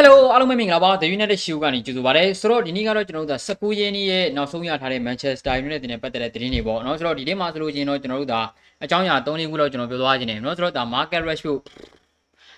[0.00, 8.40] Hello အားလုံးပဲမင်္ဂလာပါ The United Show ကနေကြိုဆိုပါရစေဆိုတော့ဒီနေ့ကတော့ကျွန်တော်တို့ဒါ19ရင်းရဲ့နောက်ဆုံးရထားတဲ့ Manchester United နဲ့ပတ်သက်တဲ့သတင်းတွေပေါ့နော်ဆိုတော့ဒီနေ့မှာဆိုလို့ချင်းတော့ကျွန်တော်တို့ဒါ
[8.84, 11.58] အကြောင်းအရာ၃လေးခုတော့ကျွန်တော်ပြောသွားခြင်းတယ်နော်ဆိုတော့ဒါ Market Rashford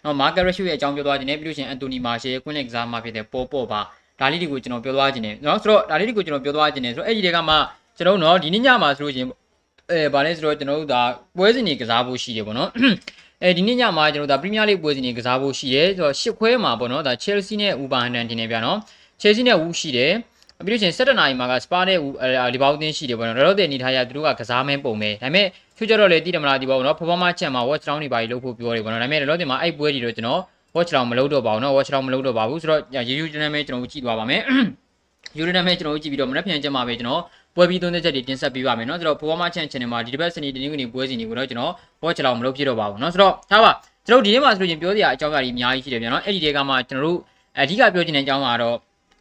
[0.05, 3.80] နော် Market Rashford ရဲ့အကြောင်းပြောသွားခြင်းတယ်ပြီးလို့ချင်း Anthony Martial ကွင်းလက်ကစားမှာဖြစ်တဲ့ပေါ်ပေါ်ပါ
[4.20, 7.54] ဒါလေးတွေကိုကျွန်တော်ပြောသွားခြင်းတယ်နော်ဆိုတော့ဒါလေးတွေကိုကျွန်တော်ပြောသွားခြင်းတယ်ဆိုတော့အဲ့ဒီတွေကမှ
[7.96, 9.27] ကျွန်တော်တို့နော်ဒီနေ့ညမှာဆိုလို့ချင်း
[9.91, 11.02] အဲဗာလဲဆိုတော့ကျွန်တော်တို့ဒါ
[11.38, 12.70] ပွဲစဉ်တွေကစားဖို့ရှိတယ်ပေါ့နော်
[13.45, 18.79] အဲဒီနေ့ညမှာကျွန်တော်တို့ဒါပရီးမီးယားလိပွဲစဉ်တွေကစားဖို့ရှိရဲဆိုတော့ရှစ်ခွဲမှာပေါ့နော်ဒါ Chelsea နဲ့ Wolverhampton တင်နေပြန်နော်
[19.21, 20.13] Chelsea နဲ့ Wolves ရှိတယ်
[20.66, 21.99] ပြီးလို့ရှိရင်17နာရီမှာက Spa နဲ့
[22.55, 30.41] လီဗာပူးတင်းရှိတယ်ပေါ့နော်တော်တော်တည်နေထားရသူတို့ကကစားမဲပုံပဲဒါပေမဲ့ချွတ်ကြတော့လေတည်တယ်မလားဒီပေါ့နော် performance ချက်မှာ watch down တွေပါလို့ဖို့ပြောတယ်ပေါ့နော်ဒါပေမဲ့တော်တော်တင်မှာအဲ့ပွဲတွေတော့ကျွန်တော်
[30.77, 34.43] watch down မလုပ်တော့ပါဘူးနော် watch down မလုပ်တော့ပါဘူးဆိုတော့ရေယူကျွန်တော်မဲကျွန်တော်ကြည့်သွားပါမယ်
[35.37, 37.23] ယူရနမဲကျွန်တော်ကြည့်ပြီးတော့မနေ့ပြန်ချက်မှာပဲကျွန်တော်
[37.55, 43.71] ပွဲပြီးသွင်းတဲ့ချက်တွေတင်ဆက်ပေးပါမယ်เนาะဆိုတော့ performance channel မှာဒီတစ်ပတ်စနေတနင်္ဂနွေပွဲစဉ်တွေကိုတော့ကျွန်တော် watch down မလုပ်ဖြစ်တော့ပါဘူးเนาะဆိုတော့ထားပါ
[44.07, 47.18] ကျွန်တော်ဒီနေ့မှာဆိုရင်ပြောစရာအကြောင်းအရာကြီးအများကြီးရှိတယ်ဗျာနော်အဲ့ဒီတဲကမှကျွန်တော်တို့
[47.60, 48.76] အဓိကပြောချင်တဲ့အကြောင်းကတော့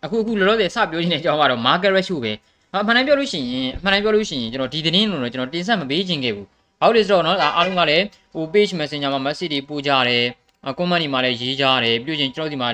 [0.05, 2.33] အခုအခုလောလောဆယ်စပြောချင်တဲ့အကြောင်းကတော့ market rush ပဲ
[2.73, 6.47] အမှန်တမ်းပြောလို့ရှိရင်အမှန်တမ်းပြောလို့ရှိရင်ကျွန်တော်ဒီသတင်းလို့တော့ကျွန်တော်တင်ဆက်မပေးခြင်းခဲ့ဘူး
[6.81, 10.25] ဘာလို့လဲဆိုတော့နော်အားလုံးကလည်းဟို page messenger မှာ message တွေပို့ကြတယ်
[10.69, 12.69] အကွန်မန့်ဒီမှာလည်းရေးကြတယ်ပြီးလို့ချင်းကျွန်တော်ဒီမှာ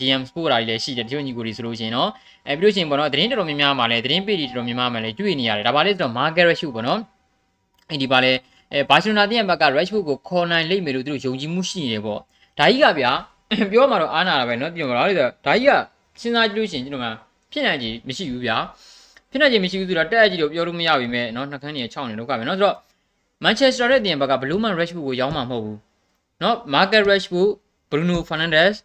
[0.00, 2.10] DM sport တာတွေလည်းရှိတယ်တချို့ညီကိုတွေဆိုလို့ရှိရင်နော်
[2.48, 7.00] အဲပြီးလို့ချင်းပေါ့နော်သတင်းတော်တော်များများမှာလည်းသတင်း page တွေတော်တော်များများမှာလည်းတွေ့နေရတယ်ဒါပါလေဆိုတော့ market rush ပေါ့နော်
[7.90, 8.32] အဲဒီပါလေ
[8.72, 12.20] အဲဘာစီလိုနာတင်းရဲ့ဘက်က Rashford ကိုခေါ်နိုင်လိမ့်မယ်လို့သူတို့ယုံကြည်မှုရှိနေတယ်ပေါ့
[12.58, 13.12] ဒါကြီးကဗျာ
[13.72, 15.70] ပြောမှတော့အားနာတာပဲเนาะပြောမှာလားဒါကြီးက
[16.20, 17.06] စဉ်းစားကြည့်လို့ရှိရင်ကျွန်တော်က
[17.52, 18.56] ဖြစ်နိုင်ကြီးမရှိဘူးဗျာ
[19.30, 22.76] ဖြစ်နိုင်ကြီးမရှိဘူးဆိုတော့တက်အကြီးလို့ပြောလို့မရပါပဲเนาะနှကန်းကြီး6နေလောက်ပဲเนาะဆိုတော့
[23.44, 25.78] Manchester ရဲ့တင်းဘက်က Blueman Rashford ကိုရောင်းမှာမဟုတ်ဘူး
[26.40, 27.50] เนาะ Marcus Rashford
[27.90, 28.76] Bruno Fernandes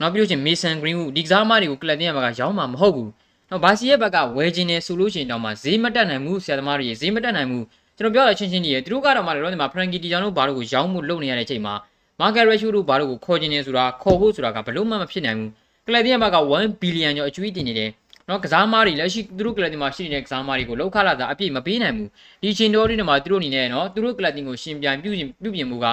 [0.00, 3.10] နောက်ပြီးလို့ရှိရင် Mason Greenwood ဒီကစားမတွေကိုကလပ်တင်းဘက်ကရောင်းမှာမဟုတ်ဘူး
[3.50, 7.64] နော်ဘာစီရဲ့ဘက်ကဝယ်ခြင်းနဲ့ဆိုလို့ရှိရင်တော့မှဈေးမတက်နိုင်ဘူးဆရာသမားတွေဈေးမတက်နိုင်ဘူး
[7.98, 11.74] ကျွန်တော်ပြောရချင်းချင်းကြီးရသူတို့ကတော့မှလည်းတော့ဒီမှာ Frankie De Jong တို့ဘာလို့ကိုရောင်းမှုလုပ်နေရတဲ့အချိန်မှာ
[12.20, 15.50] Market Ratio တို့ဘာလို့ကိုခေါ်ခြင်းနေဆိုတာခေါ်ဖို့ဆိုတာကဘလို့မှမဖြစ်နိုင်ဘူး
[15.86, 17.90] ကလပ်တင်ဘက်က1 billion ကျော်အကျွေးတင်နေတယ်
[18.28, 22.08] နော်ကစားမားတွေလက်ရှိသူတို့ကလပ်တင်မှာရှိနေတဲ့ကစားမားတွေကိုလောက်ခလာတာအပြည့်မပေးနိုင်ဘူး
[22.42, 25.86] ဒီချင်းတော်တွေမှာသူတို့အနေနဲ့နော်သူတို့ကလပ်တင်ကိုရှင်ပြန်ပြုပြင်ပြုပြင်မှုက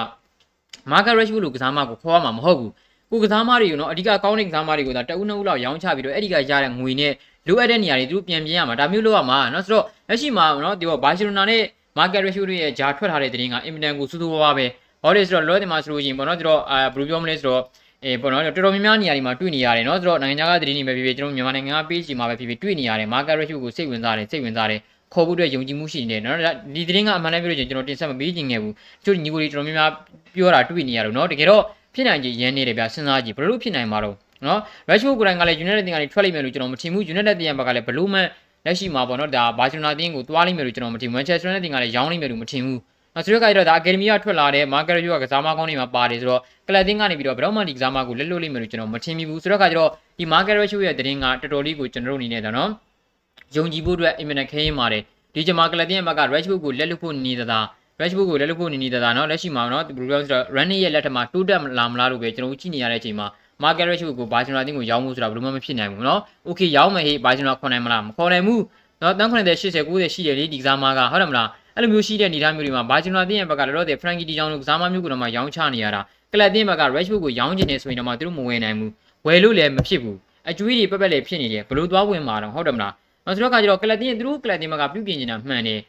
[0.91, 2.71] Market Ratio လို့ကစားမားကိုခေါ်ရမှာမဟုတ်ဘူး
[3.11, 7.13] ကိုကစားမားတွေကိုနော်အဓိကကောင်းတဲ့ကစားမားတွေကိုဒါတအုပ်နှုတ်လောက်ရောင်းချပြီးတော့အဲ့ဒီကရတဲ့ငွေနဲ့
[7.47, 11.61] လိုအပ်တဲ့နေရာတွေသူတို့ပြန်ပြင်ရမှာဒါမျိုးလုပ်ရမှာနော်ဆိုတော့လက်ရှိမှာနော်ဒီဘာစီလိုနာနဲ့
[11.97, 14.65] market ratio တွေရဲ့ဂျာထွက်ထားတဲ့သတင်းကအင်မတန်ကိုစူးစူးဝါးဝါးပဲ
[15.03, 17.61] ဘာလို့လဲဆိုတော့လောတယ်မှာဆိုလို့ရှိရင်ပေါ့နော်ကျွန်တော်အာဘယ်လိုပြောမလဲဆိုတော့
[18.03, 24.79] အေးပေါ့နော်တော်တော်များများနေရာတွေမှာတွေ့နေရတယ်နော်ဆိုတော့နိုင်ငံခြားကသတင်းတွေပဲဖြစ်ဖြစ်ကျွန်တော်မြန်မာနိုင်ငံက page မှာပဲဖြစ်ဖြစ်တွေ့နေရတယ် market ratio ကိုစိတ်ဝင်စားတယ်စိတ်ဝင်စားတယ်
[25.13, 26.37] ခေါ်ဖို့အတွက်ယုံကြည်မှုရှိနေတယ်နော်
[26.75, 28.73] ဒီသတင်းကအမှန်တမ်းပြောလို့ကျွန်တော်တင်ဆက်မပေးခြင်းခဲ့ဘူး
[29.03, 29.91] ကျို့ညီကိုတွေတော်တော်များများ
[30.35, 31.61] ပြောတာတွေ့နေရတော့နော်တကယ်တော့
[31.93, 34.59] ဖြစ်နိုင်ကြရန်နေတယ်ဗျစဉ်းစားကြည့်ဘယ်လိုဖြစ်နိုင်မှာတော့နော်
[34.89, 38.19] Rashford ကိုယ်တိုင်ကလည်း United တင်ကနေထွက်လိမ့်မယ်လို့ကျွန်တော်မထင်ဘူး United တင်ဘက်ကလည်းဘလို့မှ
[38.65, 42.79] လက်ရှိမှာပေါ့နော်ဒါဘာစီလိုနာတင်းကိုသွားလိမ့်မယ်လို့ကျွန်တော်မထင်ဘူး Manchester United ကလည်းရောင်းလိမ့်မယ်လို့မထင်ဘူး
[43.15, 52.69] နော်ဆိုတော့ကတော့ဒါ Academy ကထွက်လာတဲ့ Market Review ကကစားမကောင်းတွေမှာပါတယ်ဆိုတော့ကလပ်တင်းကနေပြီးတော့ဘယ်တော့မှဒီကစားမကိုလက်လွတ်လိမ့်မယ်လို့ကျွန်တော်မထင်မိဘူးဆိုတော့ကကျတော့ဒီ Market Review ရဲ့သတင်းကတော်တော်လေးကိုကျွန်တော်တို့အနေနဲ့ဒါနော်
[53.55, 55.03] ယုံကြည်ဖို့အတွက်အင်မတန်ခဲရင်ပါတယ်
[55.33, 57.65] ဒီကျွန်မကလပ်ပြင်းဘက်က Rashford ကိုလက်လွတ်ဖို့နေသလား
[57.99, 63.27] Rashford ကိုလက်လွတ်ဖို့နေနေတာနော်လက်ရှိမှာနော် Bruno ဆိုတော့ Running ရဲ့လက်ထက်မှာတိုးတက်လာမလားလို့ပဲကျွန်တော်ကြည့်နေရတဲ့အချိန်မှာ
[63.63, 68.63] Mark Rashford ကို Barcelona တင်းကိုရောင်းမှုဆိုတာဘယ်လိုမှမဖြစ်နိုင်ဘူးနော် Okay ရောင်းမယ်ဟေး Barcelona ခေါ်နိုင်မလားမခေါ်နိုင်ဘူး
[69.01, 76.01] နော်တန်း80 80 90ရှိတယ်လေဒီကစားမကဟုတ်တယ်မလားအဲ့လိုမျိုးရှိတဲ့အနေအထားမျိုးတွေမှာ Barcelona တင်းရဲ့ဘက်ကလည်းတော့ Frankie De Jong လိုကစားမမျိုးကတော့မှရောင်းချနေရတာ
[76.33, 78.91] ကလပ်တင်းဘက်က Rashford ကိုရောင်းချင်နေဆိုရင်တော့မှသူတို့မဝင်နိုင်ဘူး
[79.25, 80.17] ဝယ်လို့လည်းမဖြစ်ဘူး
[80.49, 82.93] အကျွေးတွေပက်ပက်လည်းဖြစ်နေတယ်ဘလို့သွားဝင်မှာတော့ဟုတ်တယ်မလား
[83.27, 85.79] နော်ဆိုတော့ကကြတော့ကလပ်တင်းသူတို့ကလပ်တင်းမှာကပြုပြင်နေတာမှန်တယ်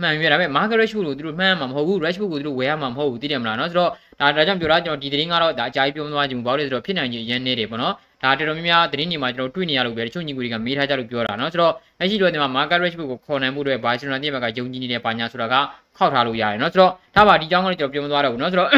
[0.00, 3.90] မှန်ပြဒါပေမဲ့ market rush ကိုသူတို့မှန်းမှာမဟုတ်ဘူး rush ကိုသူတို့ဝယ်ရမှာမဟုတ်ဘူးသိတယ်မလားနော်ဆိုတော့
[4.20, 15.54] ဒါဒါကြောင့်ပြောတာကျွန်တော်ဒီသတင်းကတော့ဒါအကြိုက်ပြောမသွားချင်ဘူးဘာလို့လဲဆိုတော့ဖြစ်နိုင်ချေရန်နေတယ်ပေါ့နော်ဒါတော်တော်များများသတင်းတွေမှာကျွန်တော်တွေ့နေရလို့ပဲတချို့ညီကိုတွေကမေးထားကြလို့ပြောတာနော်ဆိုတော့လက်ရှိလိုတဲ့မှာ market rush ကိုခေါ်နိုင်မှုတွေဘာရှင်နာတိဘက်ကယုံကြည်နေတဲ့ပါညာဆိုတာက
[15.96, 18.70] ခောက်ထားလို့ရတယ်နော်ဆိုတော့ဒါပါဒီကြောင်းကလည်းကျွန်တော်ပြောမသွားတော့ဘူးနော်ဆိုတော့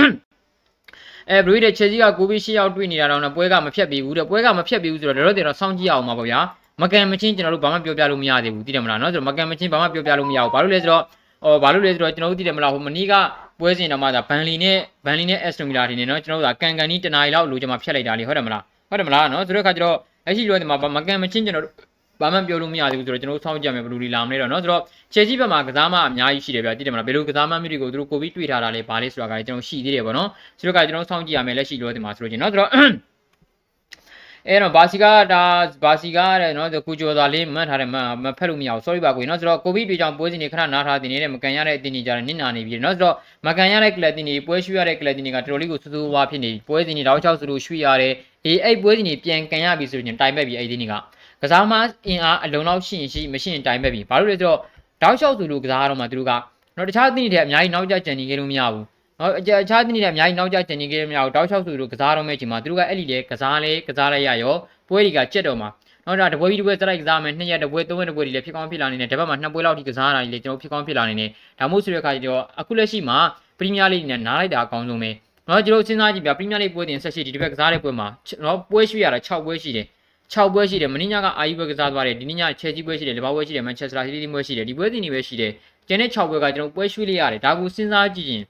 [1.31, 6.41] အဲဘရီတဲ့ချက်ကြီးကကိုဗစ်ရှစ်ယောက်တွေ့နေတာတော့ပွဲကမဖြတ်ပြီးဘူးတဲ့ပွဲကမဖြတ်ပြီးဘူးဆိုတော့တော်တော်တင်တော့စောင့်ကြည့်အောင်ပါဗျာ
[6.82, 11.04] မကန်မချင်းကျွန်တော်တို့ဘာမှပြောပြလို့မရသေးဘူးသိတယ်မလားเนาะဆိုတော့မကန်မချင်းဘာမှပြောပြလို့မရဘူးဘာလို့လဲဆိုတော့
[11.44, 13.14] ဟောဘာလို့လဲဆိုတော့ကျွန်တော်တို့သိတယ်မလားဟိုမနီးက
[13.60, 19.96] ပွဲစဉ်တော့မှဒါဘန်လီနဲ့ဘန်လီနဲ့အက်စတိုမီလာတွေနဲ့เนาะကျွန်တော်တို့ကကန်ကန်နီးတနားရီလောက်လိုချင်မှဖြတ်လိုက်တာလေဟုတ်တယ်မလားဟုတ်တယ်မလားเนาะဆိုတော့ခါကျတော့
[20.26, 21.76] လက်ရှိတော့ဒီမှာမကန်မချင်းကျွန်တော်တို့
[22.22, 24.82] ဘာမှပြောလို့မရသေးဘူးဆိုတော့ကျွန်တော်တို့စောင့်ကြည့်ရမယ်ဘယ်လိုလီလာမလဲတော့เนาะဆိုတော့
[25.14, 32.70] ချယ်ဆီဘက်မှာကစားမအများကြီးရှိတယ်ဗျာသိတယ်မလားဘယ်လိုကစားမမျိုးတွေကိုသူတို့ကိုဗစ်တွေ့ထားတာလဲဘာလဲဆိုတာကကျွန်တော်ရှိသေးတယ်ပေါ့နော်ဆိုတော့ကကျွန်တော်စောင့်ကြည့်ရမယ်လက်ရှိတော့ဒီမှာဆိုလို့ချင်းเนาะဆိုတော့
[34.49, 35.43] အဲ့တော့ဘာစီကဒါ
[35.85, 43.15] ဘာစီကတဲ့နော်ကိုကျော်သာလေးမှတ်ထားတယ်မမဖက်လို့မရဘူး sorry ပါကိုနော်ဆိုတော့ကိုဗစ်တွေကြောင့်ပွဲစဉ်တွေခဏနားထားတင်နေတဲ့မကန်ရတဲ့အတင်းတွေကြတော့နစ်နာနေပြီနော်ဆိုတော့
[43.47, 48.13] မကန်ရတဲ့ကလပ်တင်တွေပွဲရွှေ့ရတဲ့ကလပ်တင်တွေကတော်တော်လေးကိုစူးစူးဝါးဖြစ်နေပြီပွဲစဉ်တွေတောက်ချောက်စလို့ရွှေ့ရတယ်
[48.47, 50.95] အေးအဲ့ပွဲစဉ်တွေပြန်ကန်ရပြီဆိုရင်တိုင်ပက်ပြီအဲ့ဒီတင်းတွေက
[51.43, 51.73] ကစားမ
[52.07, 54.59] အင်အားအလုံးလောက်ရှိရင်ရှိမရှိရင်တိုင်ပက်ပြီဘာလို့လဲဆိုတော့
[55.03, 56.33] တောက်ချောက်စလို့ကစားတော့မှသူတို့က
[56.77, 58.85] နော်တခြားတင်းတွေထက်အများကြီးနောက်ကျကြံနေကြလို့မရဘူး
[59.21, 64.55] နော်အခြားအခြားတင်းတွေအများကြီးနောက်ကျကျင်နေခဲ့မြောက်တောက်လျှောက်ဆိုလို့ကစားတော့မဲ့ချိန်မှာသူတို့ကအဲ့ဒီလေကစားလေကစားလိုက်ရရော
[64.89, 65.69] ပွဲတွေကကြက်တော့မှာ
[66.07, 73.19] နော်ဒါတပွဲပြီးတပွဲစလိုက်ကစားမယ်နှစ်ရက်တပွဲသုံးရက်တပွဲတွေလည်းဖြစ်ကောင်းဖြစ်လာနေတယ်တပတ်မှာနှစ်ပွဲလောက်ထိကစားရတာတွေလည်းကျွန်တော်ဖြစ်ကောင်းဖြစ်လာနေတယ်ဒါမှမဟုတ်ဆိုတဲ့အခါကျတော့အခုလက်ရှိမှာ
[73.59, 75.11] ပရီးမီးယားလိနဲ့နားလိုက်တာအကောင်းဆုံးပဲ
[75.49, 78.09] နော်ကျွန်တော်စဉ်းစားကြည့်ပြပရီးမီးယားလိပွဲတင်ဆက်ရှိဒီတစ်ပတ်ကစားတဲ့ပွဲမှာ
[78.45, 79.87] နော်ပွဲရွှေ့ရတာ6ပွဲရှိတယ်
[80.33, 85.53] 6ပွဲရှိတယ်မင်းညကအာယူပွဲကစားသွားတယ်ဒီနေ့ညချဲကြီးပွဲရှိတယ်လီဗာပူးပွဲရှိတယ်မန်ချက်စတာစီးတီးပွဲရှိတယ်ဒီပွဲစဉ်တွေပဲရှိတယ်
[85.89, 88.43] ကျန်တဲ့6ပွဲကကျွန်တော်ပွဲရွှေ့လိုက်ရတယ်ဒါကိုစဉ်းစားကြည့်ရင်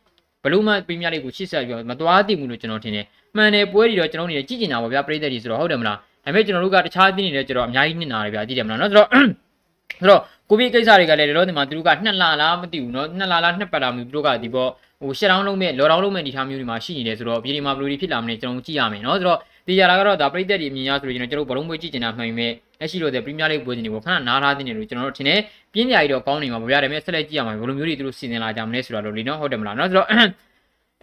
[0.45, 3.06] ဘလို့မှပရီးမီးယားလိကိုရှေ့ဆက်ပြီးမသွားသိဘူးလို့ကျွန်တော်ထင်တယ်
[3.36, 14.69] မှန်တယ်ပွဲတွေတော့ကျွန်တော်နေကြည့်ကျင်တာပါဗျာပရိသတ်တွေဆိုတော့ဟုတ်တယ်မလားဒါပေမဲ့ကျွန်တော်တို့ကတခြားသင်းတွေလည်းကျွန်တော်အများကြီးနစ်နာတယ်ဗျာကြည့်တယ်မလားနော်ဆိုတော့ဆိုတော့ကိုဗစ်ကိစ္စတွေကလည်းလောလောဆယ်မှာသူတို့ကနှစ်လလားမသိဘူးเนาะနှစ်လလားနှစ်ပတ်လားမသိဘူးသူတို့ကဒီပေါ့
[15.01, 25.40] ဟိုရှက်တောင်းလုံးမဲ့လော်တောင်းလုံးမဲ့အနေထားမျိုးတွေမှာရှိနေတယ်ဆိုတော့ပြည်ဒီမှာဘယ်လိုတွေဖြစ်လာမလဲကျွန်တော်ကြည့်ရမယ်เนาะဆိုတော့ တေးရတာကတော့ဒါပရိသတ်တွေအမြင်ရဆိုလို့ကျွန်တော်တို့ဘလုံးမွေးကြည့်နေတာမှန်ပေမဲ့လက်ရှိလိုတဲ့ပရီးမီးယားလိဂ်ပွဲစဉ်တွေကိုခဏနားထားနေတယ်လို့ကျွန်တော်တို့ထင်တယ်
[25.72, 30.08] ပြင်းပြကြီးတော့ကောင်းနေမှာပေါ့ဗျာဒါပေမဲ့ဆက်လက်ကြည့်ရမှာဘယ်လိုမျိုးတွေသူတို့စီစဉ်လာကြမလဲဆိုတာလို့လीနော်ဟုတ်တယ်မလားနော်ဆိုတော့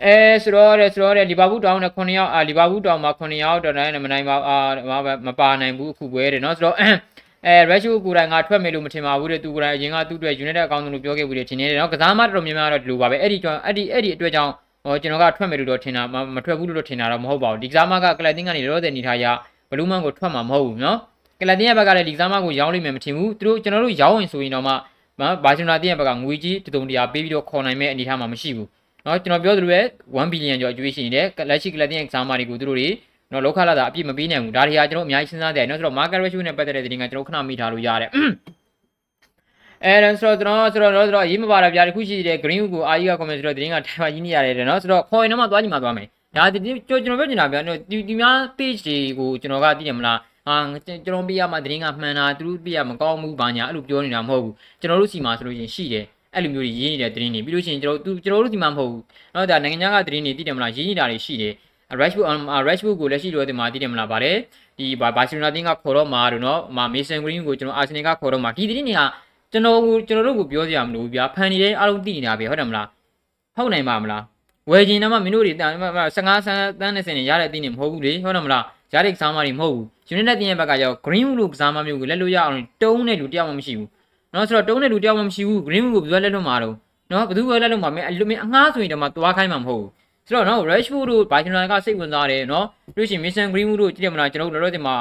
[0.03, 4.57] အဲဆိုတော့ဆိုတော့လီဗာပူးတောင်းနဲ့9ယောက်အာလီဗာပူးတောင်းမှာ9ယောက်တော်တိုင်းမနိုင်ပါအာ
[5.27, 14.51] မပါနိုင်ဘူးအခုပွဲတယ်နော်ဆိုတော့အဲရက်ရှူကိုယ်တိုင်ကထွက်မယ်လို့မထင်ပါဘူးတဲ့သူကိုယ်တိုင်အရင်ကသူ့အတွက် United အကောင့်ဆုံးလို့ပြောခဲ့ဘူးတဲ့ထင်နေတယ်နော်ကစားမတော်များများတော့ဒီလိုပါပဲအဲ့ဒီကြောင့်အဲ့ဒီအဲ့ဒီအတွက်ကြောင့်
[14.84, 16.02] ဟောကျွန်တော်ကထွက်မယ်လို့တော့ထင်တာ
[16.34, 19.24] မထွက်ဘူးလို့တော့ထင်တာတော့မဟုတ်ပါဘူးဒီကစားမကကလပ်တင်းကနေရောတဲ့နေထားရ
[19.70, 20.96] ဘလူးမန်ကိုထွက်မှာမဟုတ်ဘူးเนาะ
[21.40, 24.72] ကလပ်တင်းရဲ့ဘက်ကလည်းဒီကစားမကိုရောင်းလိမ့်မယ်မထင်ဘူးသူတို့ကျွန်တော်တို့ရောင်းရင်ဆိုရင်တော့မှ
[25.44, 28.68] ဘာစီလိုနာတင်းရဲ့ဘက်ကငွေကြီးတုံတရာပေးပြီးတော့ခေါ်နိုင်မဲ့အနေထားမှာမရှိဘူး
[29.04, 32.88] เนาะကျွန်တော်ပြောသလိုပဲ1ဘီလီယံကျော်အကျွေးရှိနေတယ်လက်ရှိကလပ်တင်းရဲ့ကစားမတွေကိုသူတို့တွေ
[33.32, 38.10] နော်လောက်ခလာတာအပြည့်မပေးနိုင်ဘူးဒါတွေကကျွန်တော်အများကြီးစဉ်းစားတယ်နော်ဆိုတော့ market ratio နဲ့ပတ်သက်တဲ့သတင်းကကျွန်တော်ခဏမိထားလို့ရတယ်
[39.84, 46.06] အဲဒါဆိုတော့ကျွန်တော်ဆိုတော့ဆိုတော့ရေးမပါတာဗျာတခုရှိတယ် green ကိုအာကြီးက comment ဆိုတော့သတင်းကထိုင်ပါကြီးနေရတယ်နော်ဆိုတော့ coin တော့မှသွားကြည့်မှသွားမယ်
[46.36, 46.58] ဒါဒီ
[46.88, 47.60] ကျွန်တော်ပြောချင်တာဗျာ
[47.90, 50.18] ဒီဒီများ page တွေကိုကျွန်တော်ကသိတယ်မလား
[50.48, 50.56] အာ
[50.86, 56.04] ကျွန်တော်ပြရမှာသတင်းကမှန်တာသူတို့ပြရမကောင်းဘူးဘာညာအဲ့လိုပြောနေတာမဟုတ်ဘူးကျွန်တော်တို့စီမှာဆိုလို့ရှိရင်ရှိတယ်
[56.34, 59.02] အဲ့လိုမျိုးကြီးရေးနေတဲ့သတင်းတွေပြီးလို့ရှိရင်ကျွန်တော်တို့ကျွန်တော်တို့ဒီမှာမဟုတ်ဘူး
[59.32, 61.54] เนาะဒါနိုင်ငံခြားကသတင်းတွေသိတယ်မလားရေးနေတာတွေရှိတယ်
[62.00, 62.26] Rashford
[62.68, 64.36] Rashford ကိုလက်ရှိတော့ဒီမှာသိတယ်မလားဗါတယ်
[64.78, 69.00] ဒီဘာဘာစီလိုနာတင်းကခေါ်တော့မှာတို့နော်မာမေဆန်ဂရင်းကိုကျွန်တော်အာဆင်နယ်ကခေါ်တော့မှာဒီသတင်းတွေက
[69.53, 72.87] ကျွန်တော်ကျွန်တော်တို့ကိုပြောစရာမလိုဘူးဗျာဖန်နေတဲ့အားလုံးသိနေတာပဲဟုတ်တယ်မလား
[73.55, 74.23] ဟုတ်နိုင်ပါမလား
[74.69, 75.53] ဝယ်ကျင်တော့မှမင်းတို့တွေ
[76.15, 78.63] 15ဆန်းတန်းနဲ့စင်နေရတဲ့အတင်းတွေမဟုတ်ဘူးလေဟုတ်တယ်မလား
[78.93, 83.89] ရတဲ့ကစားမတွေမဟုတ်ဘူး United တင်းရဲ့ဘက်ကကြော Green လို့ကစားမမျိုးကိုလက်လို့ရအောင်တုံးတဲ့လူတယောက်မှမရှိဘူး
[84.33, 86.75] နော်ဆိုတော့တုံးတဲ့လူတယောက်မှမရှိဘူး Green ကိုဘယ်သူလက်လွတ်မှာတော့
[87.11, 89.89] နော်ဘယ်သူလက်လွတ်မှာမင်းအလူမင်းအငှားဆိုရင်တော့မှသွားခိုင်းမှာမဟုတ်ဘူး
[90.27, 92.65] ဆိုတော့နော် Rashford တို့ Barcelona ကစိတ်ဝင်စားတယ်နော်
[92.95, 94.95] ပြီးလို့ရှိရင် Mason Greenwood တို့ကြည့်ရမလားကျွန်တော်တို့လောလောဆယ်မှာ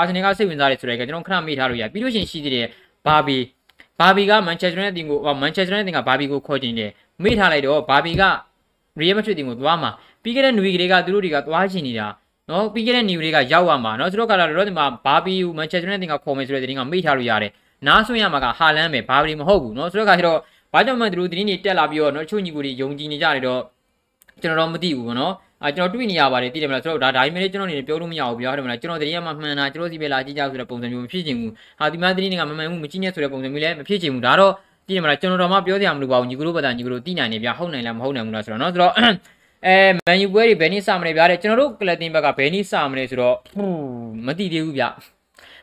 [0.00, 2.66] Arsenal ကစိတ်ဝင်စားတယ်ဆိုတဲ့ကကျွန်တော်ခဏမေ့ထားလို့ရပြီးလို့ရှိရင်ရှိသေးတယ်
[3.06, 3.42] Barbie
[4.02, 6.90] Barbie က Manchester United တင်ကို Manchester United တင်က Barbie ကိုခေါ်ခြင်းတယ်
[7.22, 8.24] မေ့ထားလိုက်တော့ Barbie က
[9.00, 9.90] Real Madrid တင်ကိုသွားမှာ
[10.22, 12.06] ပြီးခဲ့တဲ့ New Week တွေကသူတို့တွေကသွားချင်နေတာ
[12.50, 17.52] နော်ပြီးခဲ့တဲ့ New Week တွေကရောက်ရမှာနော်သူတို့ကလည်းလောလောဆယ်မှာ Barbie ကို Manchester United တင်ကခေါ်မယ်ဆိုတဲ့တင်ကမေ့ထားလို့ရတယ်
[17.86, 20.38] နားဆွင့်ရမှာကဟာလန်ပဲ Barbie မဟုတ်ဘူးနော်ဆိုတော့ကကျတော့
[20.72, 23.60] ဘာကြောင့်မှသူတို့တင်းတွေတက်လာပြီးတော့နော်ချို့ညီကိုတွေယုံကြည်နေကြတယ်တော့
[24.42, 25.32] ကျွန်တော်တော့မသိဘူးဗောနော်
[25.64, 34.52] အာကျွန်တော်တွေ့နေရပါတယ်သိတယ်မလားကျွန်တော်ဒါဒါပေမဲ့ကျွန်တော်နေပြောလို့မရဘူးဗျာဟုတ်တယ်မလားကျွန်တော်တတိယမှာမှန်တာကျွန်တော်စီပဲလာကြည့်ကြဆိုတဲ့ပုံစံမျိုးမဖြစ်ချင်ဘူးဟာဒီမှာတတိနေကမမှန်ဘူးမကြည့်နဲ့ဆိုတဲ့ပုံစံမျိုးလည်းမဖြစ်ချင်ဘူးဒါတော့
[34.86, 38.92] သိတယ်မလားကျွန်တော်တော့မှပြောစရာမလိုပါဘူးညီကတို့ဘာသာညီကတို့သိနိုင်နေဗျာဟုတ်နိုင်လားမဟုတ်နိုင်ဘူးလားဆိုတော့နော်ဆိုတော့
[39.66, 39.76] အဲ
[40.06, 43.36] မန်ယူပွဲတွေဘယ်နည်းစမလဲဗျာတဲ့ကျွန်တော်တို့ကလပ်တင်ဘက်ကဘယ်နည်းစမလဲဆိုတော့
[44.26, 44.84] မသိသေးဘူးဗျ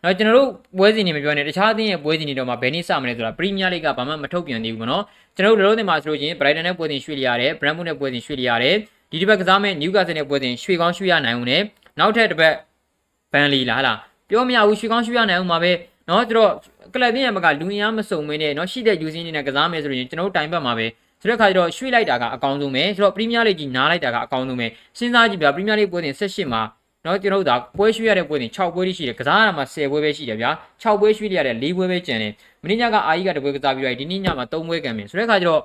[0.04, 5.04] နော်ကျွန်တော်တို့ပွဲစဉ်တွေမပြောနဲ့တခြားအသင်းရဲ့ပွဲစဉ်တွေတော့မှဘယ်နည်းစမလဲဆိုတာပရီးမီးယားလိဂ်ကဘာမှမထုတ်ပြန်သေးဘူးပေါ့နော်
[5.36, 8.76] ကျွန်တော်တို့လောလောဆယ်မှာဆိုလို့ချင်းဘရိုက်တန်နဲ့ပွဲစဉ်ရွှေ့လိုက်ရတယ်ဘရန်မွတ်နဲ့ပွဲစဉ်ရွှေ့လိုက်ရတယ်
[9.11, 11.63] ဒီတစ်ပတ်ကစားမဲ့နျူကာဆယ်နဲ့ပွဲစဉ်ရွှေကောင်းရွှေရနိုင်ဦးနဲ့
[11.99, 12.55] နောက်ထပ်တစ်ပတ်
[13.33, 13.99] ဘန်လီလားဟလား
[14.29, 15.73] ပြောမရဘူးရွှေကောင်းရွှေရနိုင်ဦးမှာပဲ
[16.07, 16.53] เนาะကျွန်တော်
[16.95, 20.87] ကလပ်တင်းရဘက်ကလူအင်အားမစုံမင်းနဲ့เนาะရှိတဲ့ယူစင်းနေနဲ့ကစားမယ်ဆိုရင်ကျွန်တော်တို့တိုင်ပတ်မှာပဲ
[21.21, 24.67] ဆိုတဲ့ခါကျတော့ရွှေ့လိုက်တာကအကောင်းဆုံးပဲဆိုတော့ပရီးမီးယားလိကြီးနားလိုက်တာကအကောင်းဆုံးပဲ
[24.99, 26.63] စဉ်းစားကြည့်ပြပရီးမီးယားလိပွဲစဉ်18မှာ
[27.05, 30.51] เนาะကျွန်တော်တို့ဒါပွဲရွှေ့ရတဲ့ပွဲစဉ်6ပွဲရှိတယ်ကစားရမှာ10ပွဲပဲရှိတယ်ဗျာ
[30.83, 35.63] 6ပွဲရွှေ့ရတဲ့4ပွဲပဲကျန်တယ်မင်းညကအာကြီးကတပွဲကစားပြီးတော့ဒီနေ့ညမှာ3ပွဲကန်မယ်ဆိုတဲ့ခါကျတော့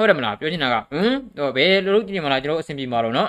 [0.00, 3.28] ဟုတ်တယ်မလားပြောချင်တာကဟမ်တော့ဘယ်လိုလုပ်ကြည့်မလားကျွန်တော်အဆင်ပြေမှာတော့နော်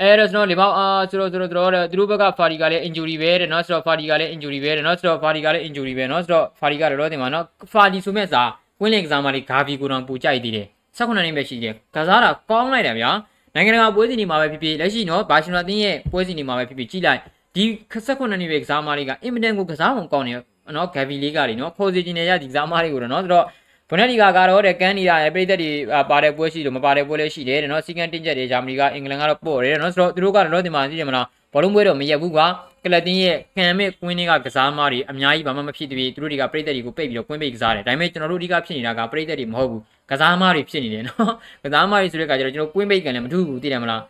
[0.00, 8.42] အဲ့တော့ကျွန်တော်လေပေါ့အာဆိုတော့ဆိုတော့တော့သူတို့ဘက်ကဖာဒီကလည်း injury ပဲတဲ့နော်ဆိုတော့ဖာဒီကလည်း injury ပဲတဲ့နော်ဆိုတော့ဖာဒီကလည်း injury ပဲနော်ဆိုတော့ဖာဒီကတော့တော့တင်ပါနော်ဖာဒီဆိုမဲ့စာ
[8.80, 13.10] ကွင်းလင်ကစားမလေးဂါဗီကိုတောင်ပူကြိုက်သေးတယ်16နှစ်ပဲရှိတယ်ကစားတာကောင်းလိုက်တယ်ဗျာ
[13.54, 17.20] နိုင်ငံတကာပွဲစဉ်တွေမှာပဲဖြစ်ဖြစ်လက်ရှိနော်ဘာစီလိုနာတင်းရဲ့ပွဲစဉ်တွေမှာပဲဖြစ်ဖြစ်ကြည့်လိုက်
[17.56, 20.36] ဒီ16နှစ်ပဲကစားမလေးကအင်မတန်ကိုကစားပုံကောင်းတယ်
[20.76, 23.44] နော်ဂါဗီလေးကလေနော်ခေါ်စီချင်နေရဒီကစားမလေးကိုတော့နော်ဆိုတော့
[23.88, 25.70] ဘွန်ဒက်လီဂါကတော့တဲ့ကန်နီယာရဲ့ပြည်သက်တွေ
[26.10, 32.46] ပါတဲ့ပွဲရှိလို့မပါတဲ့ပွဲလည်းရှိတယ်တဲ့နော်စီကန်တင်းချက်တွေဂျာမနီကအင်္ဂလန်ကတော့ပို့တယ်နော်ဆိုတော့သူတို့ကတော့ဒီမှာသိတယ်မလားဘောလုံးပွဲတော့မရက်ဘူးကွာ
[32.84, 41.32] ကလတင်ရဲ့ခံမဲ့ကွင်းတွေကကစားမတွေအများကြီးဘာမှမဖြစ်သေးဘူးသူတို့တွေကပြည်သက်တွေကိုပိတ်ပြီးတော့ကွင်းပိတ်ကစားတယ်ဒါပေမဲ့ကျွန်တော်တို့ဒီကဖြစ်နေတာကပြည်သက်တွေမဟုတ်ဘူးကစားမတွေဖြစ်နေတယ်နော်
[41.64, 44.02] ကစားမတွေဆိုတဲ့အခါကျတော့ကျွန်တော်ကွင်းပိတ်ကန်လည်းမထူးဘူးသိတယ်မလား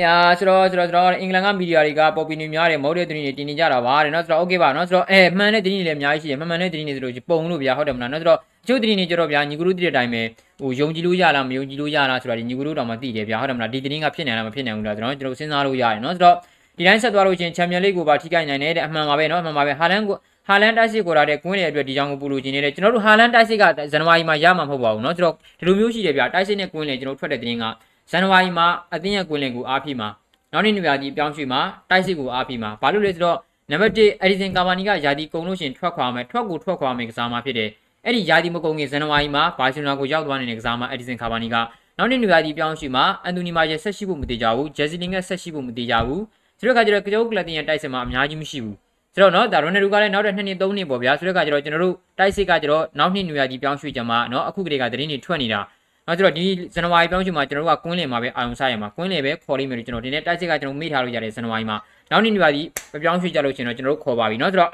[0.00, 10.22] အာဆိုတော့ဆိုတော့ဆိုတော့အင်္ဂလန်ကမီဒီယာတွေကပေါ်ပီနီများတယ်မဟုတ်တဲ့သတင်းတွေတင်နေကြတာပါတဲ့เนาะဆိုတော့โอเคပါเนาะဆိုတော့အဲမှန်တဲ့သတင်းတွေလည်းအများကြီးရှိတယ်မှန်မှန်တဲ့သတင်းတွေဆိုလို့ပုံလို့ဗျာဟုတ်တယ်မလားเนาะဆိုတော့ အချို့သတင်းတွေကြတော့ဗျာညီကလူတည်းတဲ့အတိုင်းပဲ
[10.60, 16.36] ဟိုယုံကြည်လို့ရလားမယုံကြည်လို့ရလားဆိုတာဒီညီကလူတောင်မှသိတယ်ဗျာဟုတ်တယ်မလားဒီသတင်းကဖြစ်နေလားမဖြစ်နိုင်ဘူးလားကျွန်တော်ကျွန်တော်စဉ်းစားလို့ရတယ်နော်ဆိုတော့
[16.78, 20.16] ဒီတိုင်းဆက်သွားလို့ချင်းချန်ပီယံလိကိုပါထိခိုက်နိုင်တယ်တဲ့အမှန်ပါပဲနော်အမှန်ပါပဲဟာလန်ကို
[20.48, 27.64] ဟာလန်တိုက်စစ်ကိုလာတဲ့ကွင်းတွေအတွက်ဒီကြောင်ကိုပူလို့ကျင်နေတယ်ကျွန်တော်တို့ဟာလန်တိုက်စစ်ကဇန်နဝါရီမှာရမှာမဟုတ်ပါဘူးเนาะကျွန်တော်ဒီလိုမျိုးရှိတယ်ဗျာတိုက်စစ်နဲ့ကွင်းလေကျွန်တော်ထွက်တဲ့တင်းက
[28.11, 30.09] ဇန်နဝါရီမှာအသင်းရဲ့ကွင်းလင်ကိုအားဖြီးမှာ
[30.51, 33.37] နောက်နေ့နေရာကြီးပြောင်းရွှေ့မှာတိုက်စစ်ကိုအားဖြီးမှာဘာလို့လဲဆိုတော့
[33.71, 37.69] နံပါတ်1အရီဇင်ကာဗာနီကယာတီကုန်လို့ရှင်ထွက်ခွာမယ်ထွက်ကိုထွက်ခွာမယ်ကစားမှာဖြစ်တယ်
[38.05, 41.55] အဲ့ဒီယာတီမကုန်ခင်ဇန်နဝါရီမှာဘာစီလိုနာကိုရောက်သွားနေတဲ့ကစားမှာအရီဇင်ကာဗာနီက
[41.97, 46.23] နောက်နေ့နေရာကြီးပြောင်းရွှေ့မှာအန်တိုနီမာရဲ့ဆက်ရှိဖို့မတည်ကြဘူးဂျက်စီလင်ကဆက်ရှိဖို့မတည်ကြဘူး
[46.59, 48.77] ဆိုတော့ခါကျတော့ကကြောက်ကလပ်တင်ရဲ့တိုက်စစ်မှာအများကြီးမရှိဘူး
[49.13, 55.59] ဆိုတော့နော်ဒါရိုနယ်ဒူကလည်းနောက်တဲ့2နှစ်3နှစ်ပေါ့ဗျာဆိုတော့ကကျတော့ကျွန်တော်တို့တိုက်စစ်ကကျတော့နောက်နှစ်နေရာကြီးပြောင်းရွှေ့ကြမှာနော်အခုကတည်းကသတင်းတွေထွက်နေတာ
[56.08, 56.44] နောက်ကျတော့ဒီ
[56.74, 61.76] ဇန်နဝါရီပြောင်းရွှေ့မှာကျွန်တော်တို့ကကွင်းလင်မှာပဲအာရုံစိုက်ရမှာကွင်းလင်ပဲခေါ်လိမ့်မယ်လို့ကျွန်တော်ဒီနေ့တိုက်စစ်ကကျွန်တော်မေ့ထားလို့ရတယ်ဇန်နဝါရီမှာ
[62.10, 62.66] နောက်နှစ်နေရာကြီး
[63.02, 64.70] ပြောင်းရွှေ့ကြလို့ရှင်တော့ကျွန်တော်တို့ခေါ်ပါပြီเนาะဆိုတော့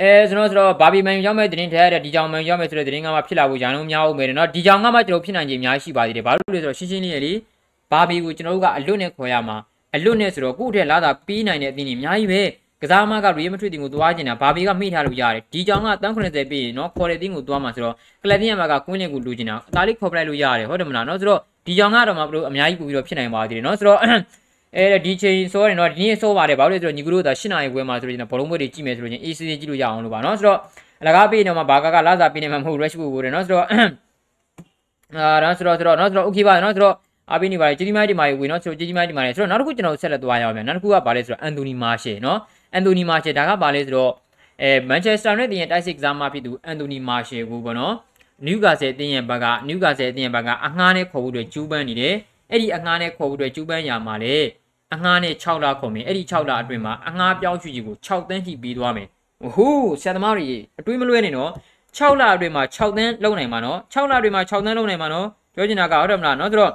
[0.00, 7.32] အဲကျွန်တော်ဆိုတော့ဘာဘီမန်ရောက်မဲ့တင်းထဲရတဲ့ဒီကြောင်မန်ရောက်မဲ့ဆိုတဲ့တင်းကမှဖြစ်လာဖို့ရန်လုံးများအောင်မယ်เนาะဒီကြောင်ကမှကျွန်တော်ဖြစ်နိုင်ခြင်းအများကြီးရှိပါသေးတယ်ဘာလို့လဲဆိုတော့ရှင်းရှင်းလေးလေ
[7.90, 9.56] ဘာဘီကိုကျွန်တော်တို့ကအလွတ်နဲ့ခေါ်ရမှာ
[9.94, 12.42] အလွတ်နဲ့ဆိုတော့ကိုယ့်ထက်လာတာပြီးနိုင်တဲ့အသင်းတွေအများကြီးပဲ
[12.81, 23.99] ကစားမကရီမထွေတင်ကိုသွားကျင်တာဘာဘီကမိထားလို့ရတယ်ဒီကြောင်ကတန်း80ပြီးရင်နော်ခေါ်တဲ့တင်းကိုသွားမှာဆိုတော့ကလပ်တင်းရမကကွင်းလင်ကိုလူကျင်တာအသားလေးခေါ်ပလိုက်လို့ရတယ်ဟုတ်တယ်မလားနော်ဆိုတော့ဒီကြောင်ကတော့မှဘလို့အများကြီးပူပြီးတော့ဖြစ်နိုင်ပါသေးတယ်နော်ဆိုတော့
[24.75, 30.59] အဲဒီချိန်ဆိုရင်တော့ဒီနေ့ဆိုပါတယ်ဘာလို့လဲဆိုတော့ညီကတို့သာ၈နာရီခွဲမှာဆိုလို့ကျွန်တော်ဘောလုံးပွဲတွေကြည့်မယ်ဆိုလို့ချင်းအေးစေးကြည့်လို့ရအောင်လို့ပါနော်ဆိုတော့
[31.01, 36.95] အလကားပေးနေမှာဘာကကလာစားပေးနေမှာမဟုတ် rush ပို့ဖို့တယ်နော်ဆိုတော့အာတော့ဆိုတော့ဆိုတော့နော်ဆိုတော့ okay ပါနော်ဆိုတော့
[37.31, 42.39] အားပေးနေပါတယ်ဂျီဒီမိုင်းဒီမိုင်းဝင်နော်ဆိုတော့ဂျီဒီမိုင်းဒီမိုင်းလေဆိုတော့နောက်တစ်ခုကျွန်တော်ဆက်လက်သွားရအောင်မြန်နောက်တစ်ခုကဘာလဲဆိုတော့အန်တိုနီမာရှယ်နော်
[42.73, 44.13] အန်တိုနီမာရှယ်ဒါကဘာလဲဆိုတော့
[44.61, 47.93] အဲမန်ချက်စတာနဲ့တင်ရဲ့တိုက်စစ်ကစားမဖြစ်သူအန်တိုနီမာရှယ်ကိုပေါ့နော်
[48.45, 52.15] နယူကာဆယ်တင်ရဲ့ဘက်ကနယူကာဆယ်တင်ရဲ့ဘက်ကအငှားနဲ့ခေါ်ဖို့အတွက်ကျူးပန်းနေတယ်
[52.49, 54.35] အဲ့ဒီအငှားနဲ့ခေါ်ဖို့အတွက်ကျူးပန်းရမှာလေ
[54.93, 59.07] အငှားနဲ့6လခေါ်မယ်အဲ့ဒီ6လအတွင်းမှာအငှားပြောင်းရွှေ့ကြီးကို6တန်းထိပြီးသွားမယ်
[59.55, 60.45] ဟိုးဆရာသမားတွေ
[60.79, 61.51] အတွေးမလွဲနဲ့နော်
[61.97, 66.73] 6လအတွင်းမှာ6တန်းလုံးနိုင်မှာနော်6လအတွင်းမှာ6တန်းလုံးနိုင်မှာနော်ပြောချင်တာကဟုတ်တယ်မလားနော်ဆိုတော့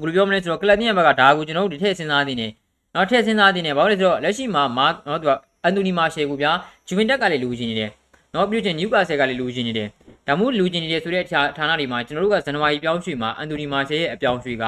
[0.00, 2.50] ဘယ်လိုပြောမလဲဆိုတော့ကလပ်တင်ရဲ့ဘက်ကဒါကိုကျွန်တော်တို့ဒီထည့်စဉ်းစားနေတယ်
[2.94, 5.32] နော်ထည့်စဉ်းစားနေတယ်ဘာလို့လဲဆိုတော့လက်ရှိမှာမာနော်သူက
[5.64, 6.52] အန်တိုနီမာရှယ်ကိုဗျာ
[6.86, 7.90] ဂျူဗင်တက်ကလည်းလူချင်းနေတယ်
[8.34, 9.88] နော်ပြုချင်နျူကာဆယ်ကလည်းလူချင်းနေတယ်
[10.26, 14.64] ဒါမှမဟုတ်လူချင်းနေတယ်ဆိုတဲ့ဌာနတွေမှာကျွန်တော်တို့ကဇန်နဝါရီပြောင်းရွှေ့မှာအန်တိုနီမာရှယ်ရဲ့အပြောင်းရွှေ့က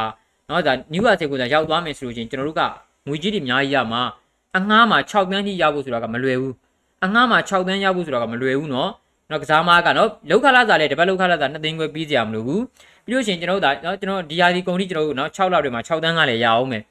[0.49, 2.62] နော်ဒါနျူကာဆယ်ကိုသာရောက်သွားမယ်ဆိုလို့ချင်းကျွန်တော်တို့က
[3.07, 4.02] ငွေကြီးတွေအများကြီးရမှာ
[4.57, 6.55] အငှားမှာ6တန်းကြီးရဖို့ဆိုတာကမလွယ်ဘူး
[7.05, 8.91] အငှားမှာ6တန်းရဖို့ဆိုတာကမလွယ်ဘူးနော်
[9.31, 12.62] နော်ကစားမားကနော်လောက်ခလာစားလဲတပတ်လောက်ခလာစား2သိန်းခွဲပြီးကြရမလို့ဘူး
[13.05, 16.83] ပြီးလို့ရှိရင်ကျွန်တော်တို့ဒါနော်ကျွန်တော်ဒီယာဒီကုန်ကြီးကျွန်တော်တို့နော်6လတွေမှာ6တန်းကလည်းရအောင်မယ်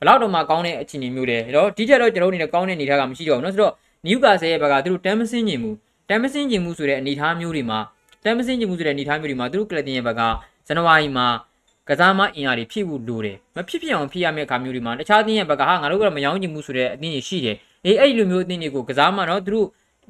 [0.00, 3.72] ဘလောက်တော့မှကောင်းတဲ့အခြေအနေမျိုးတွေတော့ဒီချက်တော့ကျွန်တော်တို့အနေနဲ့ကောင်းတဲ့အနေထားကမရှိတော့ဘူးเนาะဆိုတော့
[4.06, 5.70] နျူကာဆယ်ရဲ့ဘက်ကသူတို့တမ်းမစင်းကျင်မှု
[6.08, 7.78] တမ်းမစင်းကျင်မှုဆိုတဲ့အနေထားမျိုးတွေမှာ
[8.24, 10.22] တမ်းမစင်းကျင်မှုဆိုတဲ့အနေထားမျိုးတွေမှာသူတို့ကလပ်တင်ရဲ့ဘက်က
[10.66, 11.26] ဇန်နဝါရီမှာ
[11.88, 19.66] ကစားမအင်အားတွေဖြည့်ဖို့လိုတယ်မဖြစ်ဖြစ်အောင်ဖြည့်ရမယ့်အခါမျိုးတွေမှာတခြားအသင်းရဲ့ဘက်ကဟာငါတို့ကတော့မယောင်းကျင်မှုဆိုတဲ့အသင်းတွေရှိတယ်အေးအဲ့ဒီလိုမျိုးအသင်းတွေကိုကစားမတော့သူတို့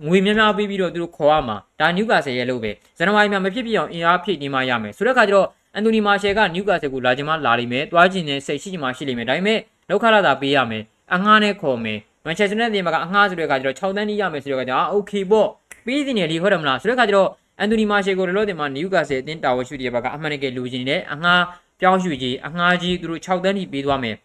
[0.06, 9.58] ငွေများများပေးပြီးတော့သူတို့ခေါ်ရမှာဒါနျူကာဆယ်ရဲ့လို့ပဲဇန်နဝါရီမှာမဖြစ်ဖြစ်အောင်အင်အားဖြည့်နေမှရမယ်ဆိုတဲ့အခါကျတော့အန်တိုနီမာရှယ်ကနျူကာဆယ်ကိုလာချင်မှလာလိမ့်မယ်တွားချင်တဲ့စိတ်ရှိချင်မှရှိလိမ့်မယ်ဒါပေမဲ့
[9.90, 10.82] လောက်ခလာတာပေးရမယ်
[11.14, 15.48] အငှားနဲ့ခေါ်မယ်မန်ချက်စတာနဲ့တင်မှာကအငှားဆိုတဲ့အခါကျတော့6တန်းကြီးရမယ်ဆိုတဲ့အခါကျတော့โอเคပေါ့
[15.84, 17.28] ပြီးစီနေလီဟုတ်တယ်မလားဆိုတဲ့အခါကျတော့
[17.58, 21.42] အန်တိုနီမာရှယ်ကိုလောလောတင်မှာနျူကာဆယ်အတင်းတာဝရှူတီရဲ့ဘက်ကအမှန်တကယ်လူချင်နေတယ်အငှား
[21.80, 24.16] ပြောင်းရွှေ့ကြီးအငှားကြီးသူတို့6တန်းကြီးပေးသွားမယ်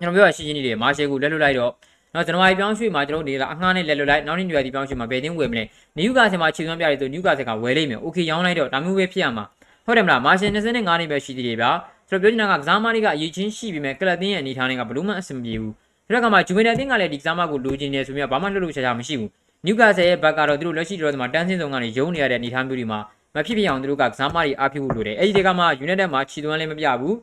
[0.00, 1.72] ကျွန်တော်ပြောရရှင်းရှင်းလေးတယ်မာရှယ်ကိုလက်လွတ်လိုက်တော့
[2.14, 5.64] နော်ကျွန်တော်အပြောင်းရွှေ့မှာကျွန်တော်နေလာအငှားနဲ့လက်လွတ်လိုက်နောက်နေ့ညွှန်ဒီပြောင်းရွှေ့မှာဘယ်တင်းဝယ်မလဲ
[5.96, 9.44] နျူကာဆယ်မှာခြေသွမ်းပြရတယ်ဆိုနျူကာဆယ်ကဝယ်လိမ့်မယ်โอเคရောင်းလိုက်တော့ဒါမျိုးပဲဖြစ်ရမှာ
[9.86, 10.66] ဟုတ်တယ်မလားမာရှယ်25
[11.00, 11.70] နှစ်ပဲရှိသေးတယ်ဗျာ
[12.09, 15.73] ကျွန်တော်ပြောချင်တာကကစားမတွေကအရေးချင်းရှိပြီးမဲ့ကလပ်တင်းရဲ့အနေထားတွေကဘလို့မှအဆင်မပြေဘူး
[16.07, 19.29] ဒီကမှာဂျူဗီနယ်တင်းကလည်းဒီကစားမကိုလိုချင်နေဆိုပြီးတော့ဘာမှလှုပ်လှုပ်ရှားရှားမရှိဘူး
[19.65, 22.99] နျူကာဆယ်ရဲ့ဘက်ကတော့သူတို့လက်ရှိတော့ဒီမှာတန်းစင်းဆောင်ကနေရုံးနေရတဲ့အနေထားမျိုးတွေမှာ
[23.35, 27.15] မဖြစ်ဖြစ်အောင်သူတို့ကကစားမတွေအားပြုဖို့လိုတယ်အဲ့ဒီတွေကမှ United မှာခြေသွမ်းလည်းမပြဘူး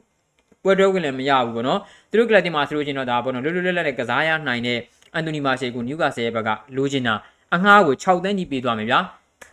[0.63, 4.79] ပွဲတွဲဝင်လည်းမရဘူးပေါ့နော်သူတို့ကလပ်တင်မှာဆိုလို့ချင်းတော့ဒါပေါ့နော်လွတ်လွတ်လပ်လပ်နဲ့ကစားရနိုင်တဲ့
[5.15, 7.15] အန်တိုနီမာရှေကိုနျူကာဆယ်ရဲ့ဘက်ကလိုချင်တာ
[7.55, 8.99] အငှားကို6တန်းကြီးပေးသွားမယ်ဗျာ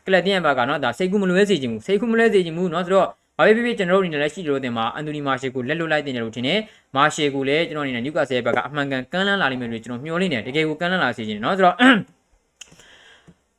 [0.06, 3.08] ကလပ်တင်ရဲ့ဘက်ကနော်ဒါစိတ်ကူးမလွဲစေချင်ဘူးစိတ်ကူးမလွဲစေချင်ဘူးနော်ဆိုတော့
[3.40, 6.60] ။ဘာဖြစ်ဖြစ်ကျွန်တော်တို့အနေနဲ့လက်ရှိလိုတင်မှာအန်တိုနီမာရှယ်ကိုလက်လွတ်လိုက်တင်တယ်လို့ထင်တယ်။
[6.96, 11.76] မာရှယ်ကိုလည်းကျွန်တော်အနေနဲ့နျူကာဆယ်ဘက်ကအမှန်ကန်ကန်းလန်းလာလိမ့်မယ်လို့ကျွန်တော်မျှော်လင့်တယ်။တကယ်ကိုကန်းလန်းလာစေချင်တယ်နော်။ဆိုတော့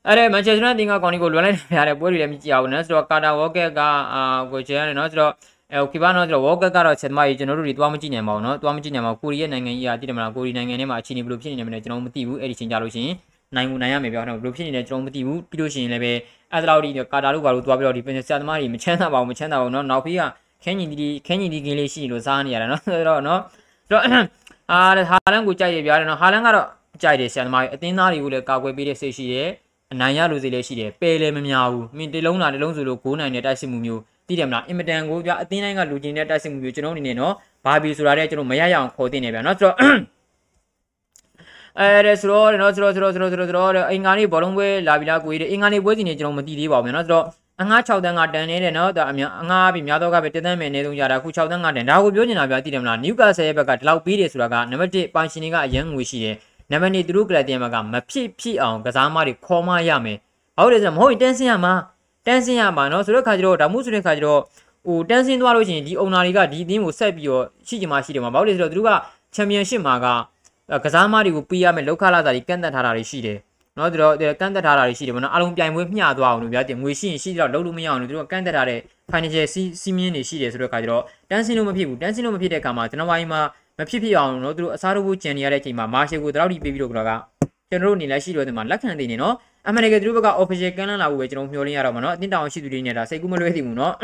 [0.06, 3.80] အဲ့ဒါမန်ချက်စတာတင်ကကောင်ဒီကိုလွန်လိုက်နေရတဲ့ပွဲတွေလည်းမကြည့်ရဘူးနော်ဆိုတော့ကာတာဝေါကက်က
[4.14, 5.32] အာကိုချန်ရတယ်နော်ဆိုတော့
[5.72, 13.16] အဲကိဘာနော်ဆိုတော့ဝေါကက်ကတော့ချက်သမားကြီးကျွန်တော်တို့တွေသွားမကြည့်နိုင်ပါဘူးနော်သွားမကြည့်နိုင်ပါဘူးကိုရီးယားနိုင်ငံကြီးကတိတယ်မလားကိုရီးနိုင်ငံထဲမှာအခြေအနေဘယ်လိုဖြစ်နေလဲမလဲကျွန်တော်မသိဘူးအဲ့ဒီချိန်ကြလို့ရှိရင်
[13.56, 16.12] နိုင်မှုနိုင်ရမယ်ပြောတော့ဘယ်လိုဖြစ်နေလဲကျွန်တော်မသိဘူးပြီးလို့ရှိရင်လည်းပဲ
[16.54, 20.22] အဲ့ဒါလောက်ဒီကာတာတို့ဘာလို့သွားပြီးတော့ဒီပင်ဆရာသမားတွေမချမ်းသာပါဘူးမချမ်းသာပါဘူးနော်နောက်ဖေးက
[20.64, 23.40] ခန်းကြီးဒီခန်းကြီးဒီကင်းလေးရှိလို့စားနေရတာနော်ဆိုတော့နော်
[23.88, 24.80] ဆိုတော့အာ
[25.10, 26.66] ဟာလန်ကိုကြိုက်ရပြရတယ်နော်ဟာလန်ကတော့
[27.02, 29.48] ကြိုက်တယ်ဆရာသမားအတင်းသားတွေကိုလည်းကာကွယ်ပေးတဲ့စိတ်ရှိတယ်
[29.92, 37.34] အနိုင်ရလူစီလည်းရှိတယ်ပယ်လည်းမများဘူးမင်းတလုံးလာတလုံးဆိုလို့ဂိုးနိုင်တဲ့တိုက်စစ်မှုမျိုးသိတယ်မလားအင်မတန်ကိုပြအသင်းတိုင်းကလူချင်းတဲ့တိုက်စစ်မှုမျိုးကျွန်တော်အနေနဲ့နော်
[37.64, 39.76] ဘာဘီဆိုတာတဲ့ကျွန်တော်မရရအောင်ခေါ်တင်နေဗျာနော်ဆိုတော့
[41.80, 47.24] အဲတဲ့ဆိုတော့နော်ဆိုတော့ဆိုတော့ဆိုတော့ဆိုတော့ဆိုတော့အင်္ဂါနေ့ဘောလုံးပွဲလာပြီလားကိုကြီးတဲ့အင်္ဂါနေ့ပွဲစဉ်နေကျွန်တော်မသိသေးပါဘူးနော်ဆိုတော့
[47.62, 56.36] အငှား6တန်းကတန်နေတဲ့နော်ဒါအများအငှားပြီးများတော့ကပဲတန်းမယ်နေဆုံးကြတာအခု6တန်းကတန်ဒါကိုပြောနေတာဗျာသိတယ်မလားနျူကာဆယ်ရဲ့ဘက်ကဒီလောက်ပြီးတယ်ဆိုတာကနံပါတ်1ပိုင်ရှင်တွေကအရန်ငွေရှိတယ်
[56.70, 60.18] နံပါတ်2သူတို့ကလပ်တင်ဘက်ကမဖြစ်ဖြစ်အောင်ကစားမတွေခေါ်မရမယ်
[60.56, 61.74] ဟုတ်တယ်ဆိုတော့မဟုတ်ရင်တန်းစင်ရမှာ
[62.26, 64.40] တန်းစင်ရမှာနော်ဆိုတော့ခါကျတော့ဒါမှမဟုတ်ဆိုတဲ့ခါကျတော့
[64.86, 68.90] ဟိုတန်းစင်သွားလို့ရှိရင်ဒီအုံနာတွေကဒီအသင်းကိုဆက်ပြီးတော့ရှိချင်မှရှိတယ်မှာဘာလို့လဲဆိုတော့သူတို့က
[69.34, 70.06] ချန်ပီယံရှစ်မှာက
[70.84, 73.38] ကစားမတွေကိုပေးရမယ်လောက်ခလာတာတွေကန့်သက်ထားတာတွေရှိတယ်
[73.76, 78.78] နော်သူတို့ကန့်သက်ထားတာတွေရှိတယ်ဗောနော်အလုံးပြိုင်ပွဲမျှသွားအောင်လို့ဗျာတင်ငွေရှိရင်ရှိတော့လုံးလို့မရအောင်လို့သူတို့ကန့်သက်ထားတဲ့
[79.12, 83.40] financial စီစီမင်းတွေရှိတယ်ဆိုတော့ခါကျတော့တန်းစင်လို့မဖြစ်ဘူးတန်းစင်လို့မဖြစ်တဲ့အခါမှာကျွန်တော်ပိုင်းမှာ
[83.78, 87.10] မဖြစ်ဖြစ်အောင်နော်သူတို့အစားထိုးဖို့ကြံနေရတဲ့အချိန်မှာမာရှယ်ကိုတရောက်ထိပေးပြီးတော့ကတော့က
[87.70, 89.34] ကျွန်တော်တို့အနေနဲ့ရှိတော့ဒီမှာလက်ခံသိနေနော်
[89.68, 93.94] အမှန်တကယ်သူတို့ဘက်က official ကမ်းလှမ်းလာဖို့ပဲကျွန်တော်မျှော်လင့်ရတော့မှာနော်အတင်းတောင်ရှိသူတွေနဲ့ဒါစိတ်ကူးမလွဲသိဘူးနော်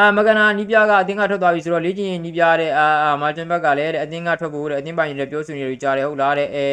[0.00, 6.66] အာမကနာနီးပြကအတင်းကထွက်သွားပြီဆိုတော့လေ့ကျင့်ရင်နီးပြတဲ့အာမာတင်ဘက်ကလည်းတဲ့အတင်းကထွက်ဖို့တဲ့အတင်းပိုင်တွေပြောဆိုနေလို့ကြားတယ်ဟုတ်လားတဲ့အဲ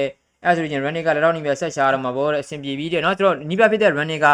[0.44, 4.28] အဲဆိုရင် running ကလည်းတော့နီးပြဆက်ရှာတော့မှာပေါ့တဲ့အဆင်ပြေပြီးတဲ့နော်ဆိုတော့နီးပြဖြစ်တဲ့ running က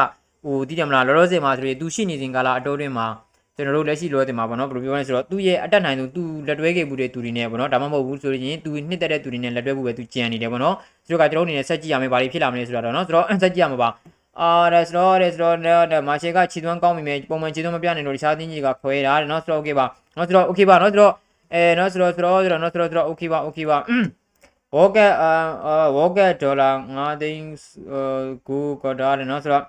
[0.46, 3.08] ဟိုတည်တယ်မလားလောလောဆယ်မှာဆိုရင်သူရှိနေစဉ်ကာလအတိုးတွင်းမှာ
[3.56, 13.90] ကျွန်တော်တို့လက်ရှိလောတင်မှာပေါ့နော်ဘယ်လိုပြောလဲဆိုတော့သူ့ရဲ့အတက်နိုင်ဆုံးသူလက်တွဲခဲ့မှုတွေသူတွေနဲ့ပေါ့နော်ဒါမှမဟုတ်ဘူးဆိုရင်သူနှစ်သက်တဲ့သူတွေနဲ့လက်တွဲမှုပဲသူကြံနေတယ်ပေါ့နော်ဆိုတော့ကကျွန်တော်တို့အနေနဲ့ဆက်ကြည့်ရမယ်ဘာတွေဖြစ်လာမလဲဆိုတော့နော်ဆိုတော့ဆက်ကြည့်ရမှာပါ
[14.40, 19.86] အာဒါဆိုတော့ဒါဆိုတော့မာရှယ်ကခြေသွမ်းကောင်းပြီမယ်ပုံမှန်ခြေသွမ်းမပြနိုင်လို့တခြားသင်းကြီးကခွဲတာနော်ဆိုတော့ okay ပါ
[20.18, 21.14] နော်ဆိုတော့ okay ပါနော်ဆိုတော့
[21.54, 23.78] အဲနော်ဆိုတော့ဆိုတော့ဆိုတော့နော်ဆိုတော့ဆိုတော့ okay ပါ okay ပါ
[24.76, 25.32] ဝေါ်ကက်အာ
[25.96, 27.46] ဝေါ်ကက်ဒေါ်လာ9သိန်း
[28.48, 29.64] ကိုကဒါတယ်နော်ဆိုတော့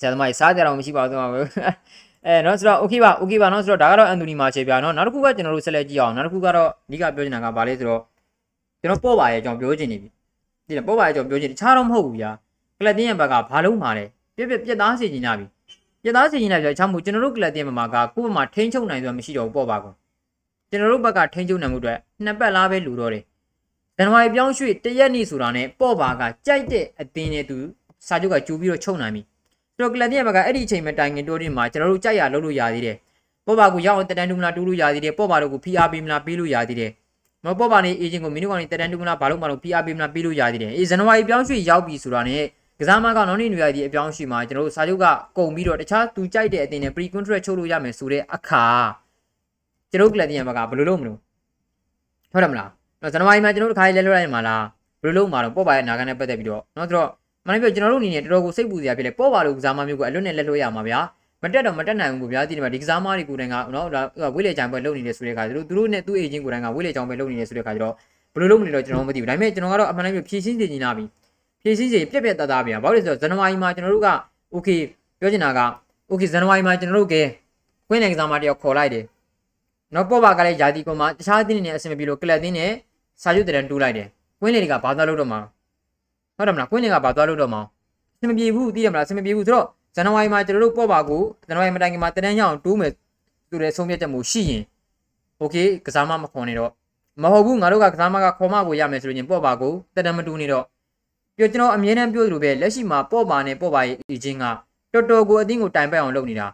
[0.00, 1.28] ဆရာသမားကြီးစားကြတော့မရှိပါဘူးတော့
[2.26, 8.00] အဲနော်ဆိုတော့ okay ပါ okay ပါနော်ဆိုတော့ဒါကတော့အန်တိုနီမာချေပြနော်နောက်တစ်ခုကကျွန်တော်တို့ဆက်လက်ကြည့်အောင်နောက်တစ်ခုကတော့အဓိကပြောချင်တာကဘာလဲဆိုတော့
[8.80, 10.08] ကျွန်တော်ပေါ့ပါရဲ့အကြောင်းပြောချင်နေပြီ
[10.66, 12.30] ဒီပေါ့ပါရဲ့အကြောင်းပြောချင်တခြားတော့မဟုတ်ဘူးဗျာ
[12.80, 14.04] ကလပ်တင်းရဲ့ဘက်ကဘာလုံးမှာလဲ
[14.36, 15.46] ပြပြပြက်သားစီချင်ကြပြီ
[16.02, 19.92] ပြက်သားစီချင်ကြပြီအချမ်းမို့ကျွန်တော်တို့ကလပ်တင်းဘက်မှာကကိုယ့်ဘက်မှာထိန်းချုပ်နိုင်ဆိုတာမရှိတော့ဘူးပေါ့ပါကော
[20.70, 23.22] ကျွန်တော်တို့ဘက်ကထိန်းချုပ်နိုင်မှုအတွက်နှစ်ပတ်လားပဲလူတော့တယ်
[23.96, 27.58] ဇန်နဝါရီပြောင်းရွှေ့တရက်နေ့ဆိုတာနဲ့ပေါ့ပါကကြိုက်တဲ့အသင်းနဲ့သူ
[28.06, 29.22] စာချုပ်ကကြိုးပြီးတော့ချုပ်နိုင်ပြီ
[29.78, 32.96] တော့ကလပ်တင်းဘက်ကအဲ့ဒီအချိန်မှတိုင်ငင်တိုးတင်မှာကျွန်တော်တို့ကြိုက်ရလုပ်လို့ရသေးတယ်
[33.46, 36.90] ပေါ့ပါကိုရောက်အောင်တတန်တူမလားတူးလို့ရသေးတယ်ပေါ့ပါတို့ကို PR ပေးမလားပေးလို့ရသေးတယ်
[37.44, 42.44] မပေါ့ပါနေအေဂျင့်ကိုမင်းတို့ကနေတတန်တူမလားဘာလို့မလို့ PR ပေးမလားပေးလို့ရသေးတယ်အေးဇန်နဝါရီပြောင်းရွှေ့ရောက်ပြီဆိုတာနဲ့
[42.82, 45.06] ကစားမကောင်နောက်နေ့နေရာဒီအပြောင်းရှိမှာကျွန်တော်တို့စာချုပ်က
[45.38, 48.64] ကုန်ပြီးတော့တခြာားသူကြိုက်တဲ့အတင်းနဲ့ pre contract ချုပ်လို့ရမယ်ဆိုတဲ့အခါ
[49.90, 51.18] ကျွန်တော်ကလပ်တင်ရမှာကဘယ်လိုလုပ်မလို့
[52.32, 52.70] ဟုတ်တယ်မလား
[53.02, 54.64] နော်ဇန်နဝါရီမှာကျွန်တော်တို့ခါးလဲလွှတ်ရမှာလား
[55.02, 57.08] ဘယ်လိုလုပ်မှာတော့ပော့ပါရဲ့နာခံနဲ့ပတ်သက်ပြီးတော့နော်ဆိုတော့
[57.46, 61.00] မနေ့ကကျွန်တော်တို့အနေနဲ့တော်တော်ကိုစိတ်ပူစရာဖြစ်လေပော့ပါလို့ကစားမမျိုးကိုအလွတ်နဲ့လက်လွှတ်ရမှာဗျာ
[61.42, 63.86] မတက်တော့မတက်နိုင်ဘူးကိုဗျာဒီမှာဒီကစားမတွေကိုတိုင်ကနော်
[64.34, 67.94] ဝိလေချောင်ပဲလုပ်နေတယ်ဆိုတဲ့အခါကျတော့သူတို့နဲ့သူ့အေဂျင့်ကိုတိုင်ကဝိလေချောင်ပဲလုပ်နေတယ်ဆိုတဲ့အခါကျတော့
[68.34, 71.04] ဘယ်လိုလုပ်မလဲတော့ကျွန်တော်မသိဘူးဒါပေမဲ့ကျွန်တော်ကတော့အမှန်တမ်းပြောဖြည့်ရှင်းနေနေတာပြီ
[71.62, 74.08] ဖြည့်စည်းစီပြက်ပြက်သားသားပြန်ဘာလို့လဲဆိုတော့ဇန်နဝါရီမှာကျွန်တော်တို့က
[74.54, 74.80] okay
[75.20, 75.60] ပြောချင်တာက
[76.10, 77.16] okay ဇန်နဝါရီမှာကျွန်တော်တို့က
[77.88, 79.04] ကွင်းနယ်ကစားမတယောက်ခေါ်လိုက်တယ်
[79.94, 82.70] နောက်ပေါ်ပါကလည်းယာတီကွန်မှာတခြားအသင်းတွေနဲ့အဆင်မပြေလို့ကလပ်အသင်းနဲ့
[83.22, 84.06] စာချုပ်တရန်တူးလိုက်တယ်
[84.40, 85.40] ကွင်းနယ်တွေကဘာသွားလို့တော့မှာ
[86.36, 87.62] ဟုတ်တယ်မလားကွင်းနယ်ကဘာသွားလို့တော့မှာ
[88.16, 92.92] အဆင်မပြေဘူးသိတယ်မလားအဆင်မပြေဘူးဆိုတော့ဇန်နဝါရီမှာကျွန်တော်တို့ပေါ်ပါကိုဇန်နဝါရီမတိုင်ခင်မှာတရန်ရအောင်တူးမယ်
[93.48, 94.62] ဆိုတဲ့ဆုံးဖြတ်ချက်မျိုးရှိရင်
[95.40, 96.70] okay ကစားမမခေါ်နေတော့
[97.22, 100.64] မဟုတ်ဘူးငါတို့ကကစားမကခေါ်မကိုရမယ်ဆိုရင်ပေါ်ပါကိုတရန်မတူးနေတော့
[101.36, 104.44] ပြောကျွန်တော်အမြဲတမ်းပြောသလိုပဲလက်ရှိမှာပေါ့ပါနဲ့ပေါ့ပါရဲ့အချင်းက
[104.92, 106.46] တော်တော်ကိုအသင်းကိုတိုင်ပတ်အောင်လုပ်နေတာ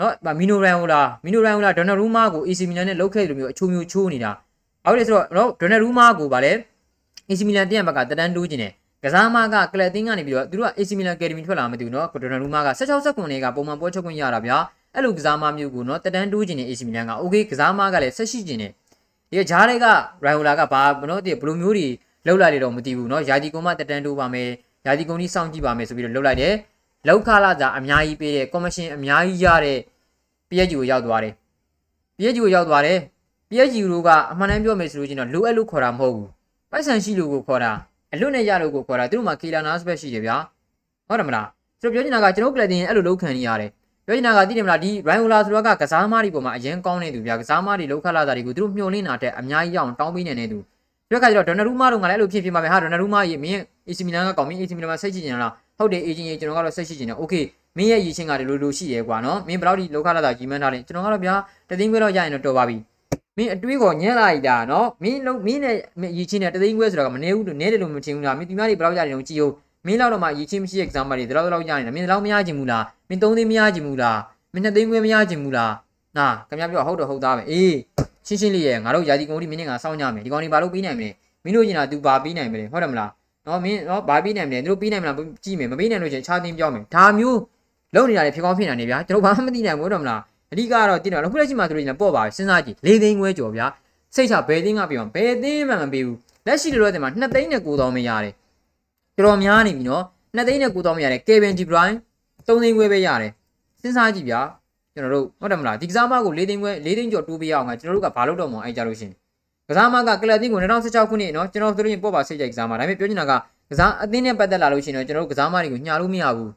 [0.00, 4.30] နော်မီနိုရန်ဟိုလာမီနိုရန်ဟိုလာဒေါ်နယ်ရူမာကို AC Milan နဲ့လုပ်ခဲ့လိုမျိုးအချိုးမျိုးချိုးနေတာ
[4.84, 6.52] အောက်လေဆိုတော့နော်ဒေါ်နယ်ရူမာကိုဗာလဲ
[7.28, 8.72] AC Milan တင်ရဘက်ကတတန်းတိုးကျင်တယ်
[9.04, 14.58] ကစားမကကလပ်တင်းကနေပြီးတော့သူတို့က AC Milan Academy ထွက်လာမသိဘူးနော်ဒေါ်နယ်ရူမာက16စက္ကွန်တွေကပုံမှန်ပွဲချုပ်ခွင့်ရတာဗျာ
[14.94, 18.72] အဲ့လိုကစားမမျိုးကိုနော်တတန်းတိုးကျင်တဲ့ AC Milan က okay ကစားမကလည်းဆက်ရှိကျင်တယ်
[19.30, 19.86] ဒီဂျားတွေက
[20.24, 21.88] Raiola ကဘာနော်ဒီဘလိုမျိုးတွေ
[22.27, 24.49] လောက်လာတယ်တော့မသိဘူးเนาะယာဒီကွန်မတက်တန်းတိုးပါမယ်
[24.85, 26.53] ယာဒီကွန်ကြီးစောင့်ကြည့်ပါမယ်ဆိုပြီးတော့လောက်လိုက်တယ်
[27.07, 29.77] လောက်ခလာသာအများကြီးပေးတဲ့ကော်မရှင်အများကြီးရတဲ့
[30.49, 31.33] PSG ကိုရောက်သွားတယ်
[32.17, 32.99] PSG ကိုရောက်သွားတယ်
[33.49, 36.29] PSG တို့ကအမှန်တမ်းပြောမယ်ဆိုလို့ချင်းတော့လိုအပ်လို့ခေါ်တာမဟုတ်ဘူး
[36.71, 37.71] ပိုက်ဆံရှိလို့ကိုခေါ်တာ
[38.13, 40.37] အလွတ်နဲ့ရလို့ကိုခေါ်တာသူတို့မှာကီလာနာစပက်ရှိတယ်ဗျာ
[41.07, 41.47] ဟုတ်တယ်မလား
[41.81, 43.69] ဆိုတော့ပြောချင်တာကကျွန်တော်ကလပ်တင်အဲ့လိုလောက်ခံနေရတယ်
[44.05, 50.59] ပြောချင်တာကသိတယ်မလားဒီ Raiola ဆိုတော့ကကစားမားတွေပေါ်မှာအရင်ကောင်းနေသူဗျာကစားမားတွေလောက်ခလာတာတွေကိုသူတို့မျှော်လင့်တာတဲ့အများကြီးရအောင်တောင်းပေးနေနေသူ
[51.12, 57.44] ပြောခါကျတော့ဒေါ်နရူမာတို့ကလည်းအဲ့လိုဖြစ်ဖြစ်မှာပဲဟာဒေါ်နရူမာရေမင်း AC Milan ကကောင်းမင်း AC Milan မှာစိတ်ရှိကျင်လားဟုတ်တယ် agent ရေကျွန်တော်ကတော့စိတ်ရှိကျင်တယ် okay
[57.76, 61.34] မင်းရဲ့ရည်ချင်းကလည်းလိုလိုရှိတယ်ကွာနော်မင်းဘယ်လောက်ဒီလောက်ခလာတာကြီးမှန်းထားလဲကျွန်တော်ကတော့ဗျာ
[61.68, 62.76] တသိန်းခွဲတော့ရရင်တော့တော်ပါပြီ
[63.36, 65.76] မင်းအတွေးကိုညံ့လိုက်တာနော်မင်းလုံးမင်းနဲ့
[66.18, 69.52] ရည်ချင်းနဲ့တသိန်းခွဲဆိုတော့မနေဘူးလို့နဲတယ်လို့မထင်ဘူးလားမင်းဒီများတွေဘယ်လောက်ရတယ်လို့ကြည့်ဦး
[69.86, 74.18] မင်းလောက်တော့မှရည်ချင်းမရှိတဲ့ exam တွေဒီလောက်တော့ရနေတာမင်းဒီလောက်မရချင်ဘူးလားမင်း၃သိန်းမရချင်ဘူးလား
[74.52, 75.72] မင်း၂သိန်းခွဲမရချင်ဘူးလား
[76.18, 77.74] နာခင်ဗျားပြောဟုတ်တော့ဟုတ်သားပဲအေး
[78.26, 81.10] ရှင်းရှင်းလေးရဲ့ငါတို့ယာတီကုန်ဒီမင်းနဲ့ငါစောင့်ကြမယ်ဒီကောင်ဒီဘာလို့ပြီးနိုင်မလဲ
[81.44, 83.10] မင်းတို့ကျင်တာ तू ဘာပြီးနိုင်မလဲဟုတ်တယ်မလား
[83.46, 87.38] နော်မင်းနော်ဘာပြီးနိုင်မလဲတို့ပြီးနိုင်မလားကြည့်မယ်မပြီးနိုင်လို့ချင်းခြားသိမ်းပြောင်းမယ်ဒါမျိုး
[87.94, 90.20] လုံနေတာတွေဖြစ်ကောင်းဖြစ်နေတယ်ဗျာကျွန်တော်ဘာမှမသိနိုင်ဘူးဟုတ်တယ်မလား
[90.52, 93.66] အဓိကတော့တင်တော့ခုလက်ရှိမှာဆိုလို့ကျင်ပေါ့ပါစဉ်းစားကြည့်၄သိန်းခွဲကျော်ဗျာ
[94.14, 98.34] စိတ်ချဘယ်သိန်းကပြောင်းဘယ်သိန်းမှမပေးဘူးလက်ရှိလောလောဆယ်မှာ2သိန်းနဲ့9000ပဲရတယ်
[99.16, 100.04] တော်တော်များနေပြီနော်
[100.36, 101.96] 2သိန်းနဲ့9000ပဲရတယ် Kevin De Bruyne
[102.46, 103.30] 3သိန်းခွဲပဲရတယ်
[103.80, 104.40] စဉ်းစားကြည့်ဗျာ
[104.94, 109.12] ကျွန်တော်တို့ဟုတ်တယ်မလားဒီကစားမကို၄သိန်းခွဲ၄သိန်းကျော်တိုးပေးရအောင်ကကျွန်တော်တို့ကဘာလုပ်တော့မအောင်အဲ့ကြလို့ရှင်
[109.68, 113.32] ကစားမကကလပ်တင်းကို2016ခုနှစ်နော်ကျွန်တော်တို့ရင်ပေါ့ပါစိတ်ကြိုက်ကစားမဒါပေမဲ့ပြောချင်တာက
[113.70, 116.50] ကစားအသင်းနဲ့ပတ်သက်လာလို့ရှိရင်တော့ကျွန်တော်တို့ကစားမတွေကိုညှာလို့မရဘူး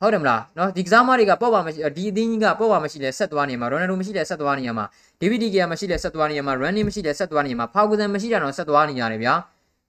[0.00, 4.84] ဟုတ်တယ်မလားနော်ဒီကစားမတွေကပေါ့ပါမရှိဒီအသင်းကြီးကပေါ့ပါမရှိလဲဆက်သွားနေမှာရိုနယ်ဒိုမရှိလဲဆက်သွားနေရမှာ
[5.20, 9.34] DVD ကမရှိလဲဆက်သွားနေရမှာ running မရှိလဲဆက်သွားနေရမှာဖောက်ကူစံမရှိတာတော့ဆက်သွားနေရတယ်ဗျာ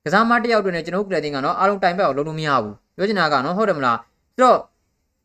[0.05, 3.97] ကစားမတစ်ယောက်တွင်လည်းကျွန်တော်တို့ကလပ်တင်းကနော်အားလုံးတိုင်ပတ်အောင်လုပ်လို့မရဘူးပြောချင်တာကနော်ဟုတ်တယ်မလား
[4.35, 4.57] ဆိုတော့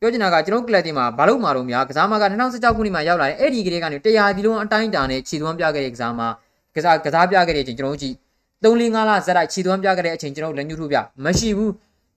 [0.01, 6.21] ပြောချင်တာကကျွန်တော်ကလပ်တင်မှာဘာလို့မှာတော့များကစားမက2016ခုနှစ်မှာရောက်လာတယ်အဲ့ဒီကလေးကနေ100ဒီလုံးအတိုင်းတာနဲ့ခြေသွမ်းပြခဲ့တဲ့ကစားမ
[6.75, 8.15] ကစားကစားပြခဲ့တဲ့အချိန်ကျွန်တော်တို့ကြည့်
[8.63, 11.73] 3 4 5လဇက်လိုက်ခြေသွမ်းပြခဲ့တဲ့အချိန်ကျွန်တော်လက်ညှိုးထိုးပြမရှိဘူး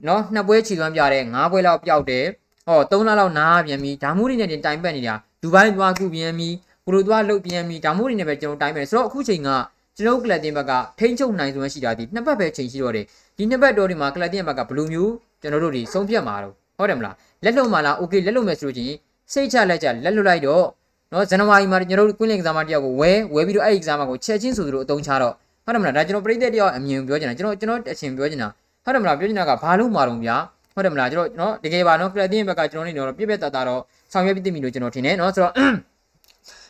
[0.08, 2.26] နော်နှစ်ပွဲခြေသွမ်းပြတယ်၅ပွဲလောက်ပျောက်တယ်
[2.68, 9.50] ဟော3လလောက်နားပြန်ပြီးဒါမှမဟုတ်နေတိုင်ပတ်နေတာဒူဘိုင်းသွားကူပြန်ပြီးပရိုသွားလုတ်ပြန်ပြီးဒါမှမဟုတ်နေပဲကျွန်တော်တိုင်ပတ်ဆိုတော့အခုချိန်က
[9.98, 13.06] ကျွန်တော်ကလပ်တင်ဘက်ကထိန်းချုပ်နိုင်စွမ်းရှိတာဒီနှစ်ပတ်ပဲချိန်ရှိတော့တယ်
[13.38, 18.96] ဒီနှစ်ပတ်တော်ဒီမှာကလပ်တင်ဘက်ကဘယ်လိုမျိုးကျွန်တော်တို့ဒီဆုံးဖြတ်မှာတော့ ဟုတ်တယ်မလားလက်လွတ်မှလား okay လက်လွတ်မယ်ဆိုလို့ချင်း
[19.34, 20.66] စိတ်ချလက်ချလက်လွတ်လိုက်တော့
[21.14, 25.34] နော်ဇန်နဝါရီမှာကျွန်တော်တို့ကွင်းလင်ကစားမတယောက်ကိုဝဲဝဲပြီးတော့အဲ့ဒီကစားမကိုချက်ချင်းဆိုသလိုအသုံးချတော့
[25.66, 28.48] ဟုတ်တယ်မလားဒါကျွန်တော်ပြိသက်တယောက်အမြင်ပြောချင်တာကျွန်တော်ကျွန်တော်အချင်းပြောချင်တာ
[28.84, 30.36] ဟုတ်တယ်မလားပြောချင်တာကဘာလို့မာတော့ဗျာ
[30.76, 33.82] ဟုတ်တယ်မလားကျွန်တော်နော်တကယ်ပါနော်ကလပ်တင်းဘက်ကကျွန်တော်နေတော့ပြည့်ပြည့်တတ်တာတော့
[34.14, 35.54] ဆောင်ရွက်ပြီးသိပြီလို့ကျွန်တော်ထင်တယ်နော်ဆိုတော့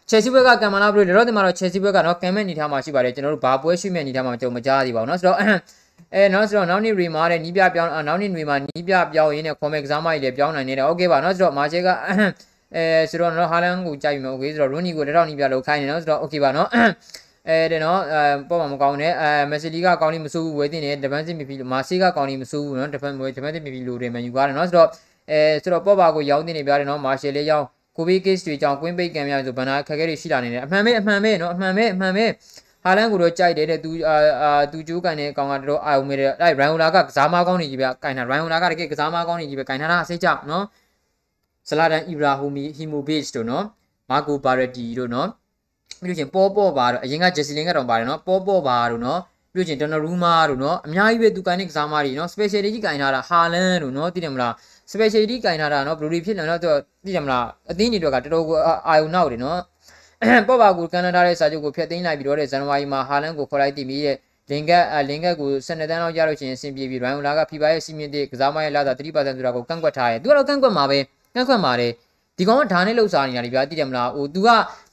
[0.10, 5.38] Chelsea ဘက်ကကံမလာဘလို့လောလောဆယ်မှာတော့ Chelsea ဘက်ကတော့ကံမဲ့အနေထားမှာရှိပါတယ်ကျွန်တော်တို့ဘာပွဲရှိမဲ့အနေထားမှာကျွန်တော်မကြားသေးပါဘူးနော်ဆိုတော့
[6.15, 11.89] အဲနောက်ဆိုတော့နောက်နေ့ရီမာတဲ့နီးပြပြောင်းနောက်နေ့တွေမှာနီးပြပြောင်းရင်းနဲ့ခေါ်မဲ့ကစားမကြီးလည်းပြောင်းနိုင်နေတယ်โอเคပါเนาะဆိုတော့မာချေက
[12.75, 16.69] အဲဆိုတော့နော်ဟာလန်ကိုကြိုက်ပြီမโอเคဆိုတော့ရိုနီကိုလက်ထောက်နီးပြလောက်ခိုင်းနေเนาะဆိုတော့โอเคပါเนาะ
[17.49, 24.89] အဲတဲ့နော်အဲပေါ့မှာမကောင်းနဲ့အဲမက်ဆီလီကကောင်းနေမဆိုးဘူးဝယ်တင်တယ်ဒဗန်စစ်မီဖီမာစီကကောင်းနေမဆိုးဘူးနော်ဒဗန်ဝယ်ဒဗန်စစ်မီဖီလိုတယ်မန်ယူကားတယ်နော်ဆိုတော့
[25.31, 27.67] အဲဆိုတော့ပေါ့ပါကိုရောင်းတင်နေပြတယ်နော်မာရှယ်လေးရောင်း
[27.97, 32.25] ကိုဗီကိစ်တွေကြောင့်ကွင်းပိတ်ကံများဆိုဘန်နာခက်ခဲတွေရှိလာနေတယ်အမှန်ပဲအမှန်ပဲနော်အမှန်ပဲအမှန်ပဲ
[32.84, 40.66] ဟာလန်ကိုတော့ကြိုက်တယ်တဲ့သူအာသူဂျိုးကန်တဲ့ကောင်ကတော်အာယုံမဲ့တဲ့အဲ့ရိုင်ဟိုလာကကစားမကောင်းနေကြီးပဲကန်တာရိုင်ဟိုလာကတကယ်ကစားမကောင်းနေကြီးပဲကန်တာလားစိတ်ကြနော်
[41.70, 43.66] ဇလာဒန်အီဘရာဟိုမီဟီမိုဘေ့ချ်တို့နော်
[44.10, 45.28] မာကိုဘာရက်တီတို့နော်
[46.04, 49.20] ပြီးလို့ရှင်ပေါ်ပေါ်ပါတော့အရင်ကဂျက်စီလင်ကတော့ပါတယ်နော်ပေါ်ပေါ်ပါတို့နော်
[49.54, 54.54] ပြီးလို့ရှင်ဒနော်ရူမာတို့နော်အများကြီးပဲသူကန်တဲ့ကစားမတွေနော်စပယ်ရှယ်တီကြီးကန်ထားတာဟာလန်တို့နော်သိတယ်မလား
[54.92, 59.60] စပယ်ရှယ်တီကန်ထားတာနော်ဘလူးရီဖြစ်လာတော့သိတယ်မလားအသင်းကြီးတွေကတော်တော်ကိုအာယုံနောက်တယ်နော်
[60.48, 64.18] ပေါ့ပါကူကန်နာဒါရဲ့စာချုပ်ကိုဖျက်သိမ်းလိုက်ပြီးတော့တဲ့ဇန်နဝါရီမှာဟာလန်ကိုခေါ်လိုက်တည်ပြီးရဲ့
[64.52, 71.00] လင်ကတ်လင်ကတ်ကို12တန်းလောက်ရလို့ရှိရင်အဆင်ပြေပြီးရိုင်းဟိုလာကဖီပါရဲ့စီမင်းတဲ့ကစားမရဲ့လာတာ30%ဆိုတာကိုကန့်ကွက်ထားရဲ့သူကတော့ကန့်ကွက်မှာပဲ
[71.36, 71.92] ကန့်ကွက်မှာတယ်
[72.38, 74.48] ဒီကောင်ကဓာနဲ့လှုပ်ရှားနေတာလေဗျာသိတယ်မလားဟို तू က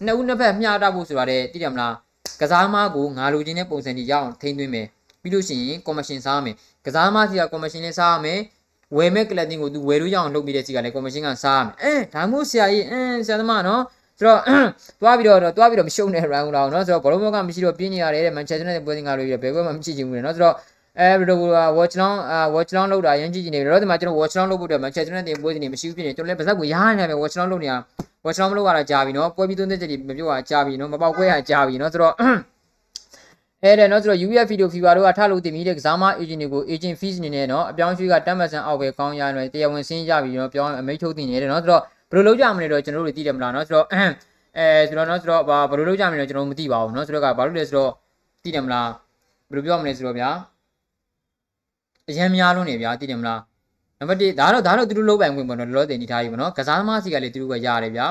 [0.04, 1.94] နှစ်ဦးနှစ်ဖက်မျှတာဖို့ဆိုတာတဲ့သိတယ်မလား
[2.40, 4.86] ကစားမကိုငါလိုချင်တဲ့ပုံစံကြီးရအောင်ထိန်းသွင်းမယ်
[5.22, 6.54] ပြီးလို့ရှိရင်ကော်မရှင်စားမယ်
[6.86, 8.40] ကစားမစီကကော်မရှင်လေးစားရမယ်
[8.96, 13.82] ဝယ်မဲ့ကလပ်တင်ကိုသူဝယ်လို့ရအောင်လုပ်ပြီးတဲ့စီကလည်းကော်မရှင်ကစားရမယ်အဲဒါမှမဟုတ်ဆရာကြီးအင်းဆရာသမားနော်
[14.18, 14.40] ဆိုတော့
[15.00, 20.54] သွားပြီးတော့သွားပြီးတော့မရှုံတဲ့ round လောက်နော်ဆိုတော့ဘောလုံးဘောကမရှိတော့ပြင်းနေရတယ်တဲ့ Manchester United ပွဲစဉ်ကလို့ပြီးတော့ဘယ်ဘက်မှမရှိချင်ဘူးလေနော်ဆိုတော့
[20.98, 21.42] အဲဘယ်လိုက
[21.78, 22.16] watch long
[22.54, 27.76] watch long လောက်တာရမ်းကြည့်ကြည့်နေတယ်တော့ဒီမှာကျွန်တော် watch long လုပ်ဖို့အတွက် Manchester United ပွဲစဉ်တွေမရှိဘူးဖြစ်နေကျွန်တော်လည်းပါဇက်ကိုရားနေတယ် watch long လုပ်နေတာ
[28.24, 32.14] watch long မလုပ်ရတာကြာပြီနော်ပွဲပြီးသွင်းတဲ့ချက်တွေမပြောတာကြာပြီနော်မပေါက်ကွဲရကြာပြီနော်ဆိုတော့
[33.64, 47.90] အဲ့ဒါနော်ဆိုတော့ UF video fever တို့ကထလို့တင်ပြီးတဲ့ကစားမ agent တွေကို agent fees အနေနဲ့နော်အပြောင်းရွှေ့ကတတ်မှတ်ဆန်အောက်ပဲကောင်းရတယ်တရားဝင်ဆင်းရပြီနော်ပြောင်းအမိတ်ထုတ်တင်နေတယ်နော်ဆိုတော့ ဘယ်လိုလုပ်ကြမလဲတော့ကျွန်တော်တို့သိတယ်မလားနော်ဆိုတော့အဲဆိုတော့နော်ဆိုတော့ဘာဘယ်လိုလုပ်ကြမလဲကျွန်တော်မသိပါဘူးနော်ဆိုတော့ကဘာလို့လဲဆိုတော့
[48.42, 48.88] သိတယ်မလား
[49.50, 50.30] ဘယ်လိုပြောမလဲဆိုတော့ဗျာ
[52.08, 53.40] အရန်များလုံးနေဗျာသိတယ်မလား
[53.98, 58.06] နံပါတ်1ဒါတော့ဒါတော့သူတို့လုပ်ပိုင်ခွင့်ပေါ့နော်လောလောဆယ်နေထားပြီပေါ့နော်ကစားသမားစီကလည်းသူတို့ကရတယ်ဗျာ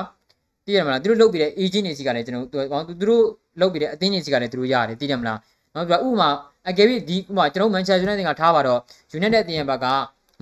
[0.64, 3.24] သိတယ်မလားသူတို့လုပ်ပြီးတဲ့ agent တွေစီကလည်းကျွန်တော်သူတို့
[3.60, 5.38] လုပ်ပြီးတဲ့အသင်းတွေစီကလည်းသူတို့ရတယ်သိတယ်မလား
[5.74, 6.30] နော်ပြဥမာ
[6.68, 8.80] အကယ်၍ဒီဥမာကျွန်တော်မန်ချက်စတာယူနိုက်တက်ကထားပါတော့
[9.18, 9.86] United အသင်းရဲ့ဘက်က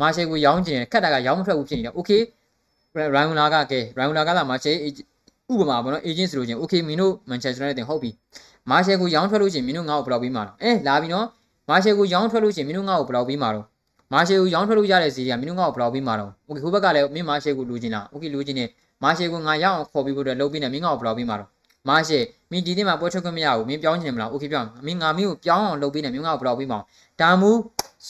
[0.01, 2.21] မာရှယ်ကိုရောင်းချင်တယ်ခက်တာကရောင်းမထွက်ဘူးဖြစ်နေတယ် okay
[2.97, 4.77] ရိုင်ဝနာကကဲရိုင်ဝနာကလာမာရှယ်
[5.53, 8.11] ဥပမာပေါ့နော် agent ဆိုလို့ချင်း okay မင်းတို့ Manchester United တင်ဟုတ်ပြီ
[8.71, 11.27] မာရှယ်ကိုရောင်းထွက်လို့ချင်းမင်းတို့ငါ့ကိုဘယ်လောက်ပြီးမှာလဲအဲလာပြီနော်
[11.69, 13.67] မာရှယ်ကိုရောင်းထွက်လို့ချင်းမင်းတို့ငါ့ကိုဘယ်လောက်ပြီးမှာတော့
[14.13, 18.65] မာရှယ်ကိုရောင်းထွက်လို့ရတဲ့စီကမင်းတို့ငါ့ကိုဘယ်လောက်ပြီးမှာတော့ okay ဟိုဘက်ကလည်းမင်းမာရှယ်ကိုလူချင်းလား okay လူချင်းနေ
[19.03, 21.51] မာရှယ်ကိုငါရအောင်ခေါ်ပြီးဖို့အတွက်လုပ်ပြီးနေမင်းငါ့ကိုဘယ်လောက်ပြီးမှာတော့
[21.89, 26.79] မာရှယ်မင်းဒီနေ့မှာပွဲထွက်ခွင့်မရဘူးမင်းပြောင်းချင်မလား okay ပြောင်းမင်းငါမင်းကိုပြောင်းအောင်လုပ်ပြီးနေမင်းငါ့ကိုဘယ်လောက်ပြီးမှာ
[27.21, 27.51] ဒါမူ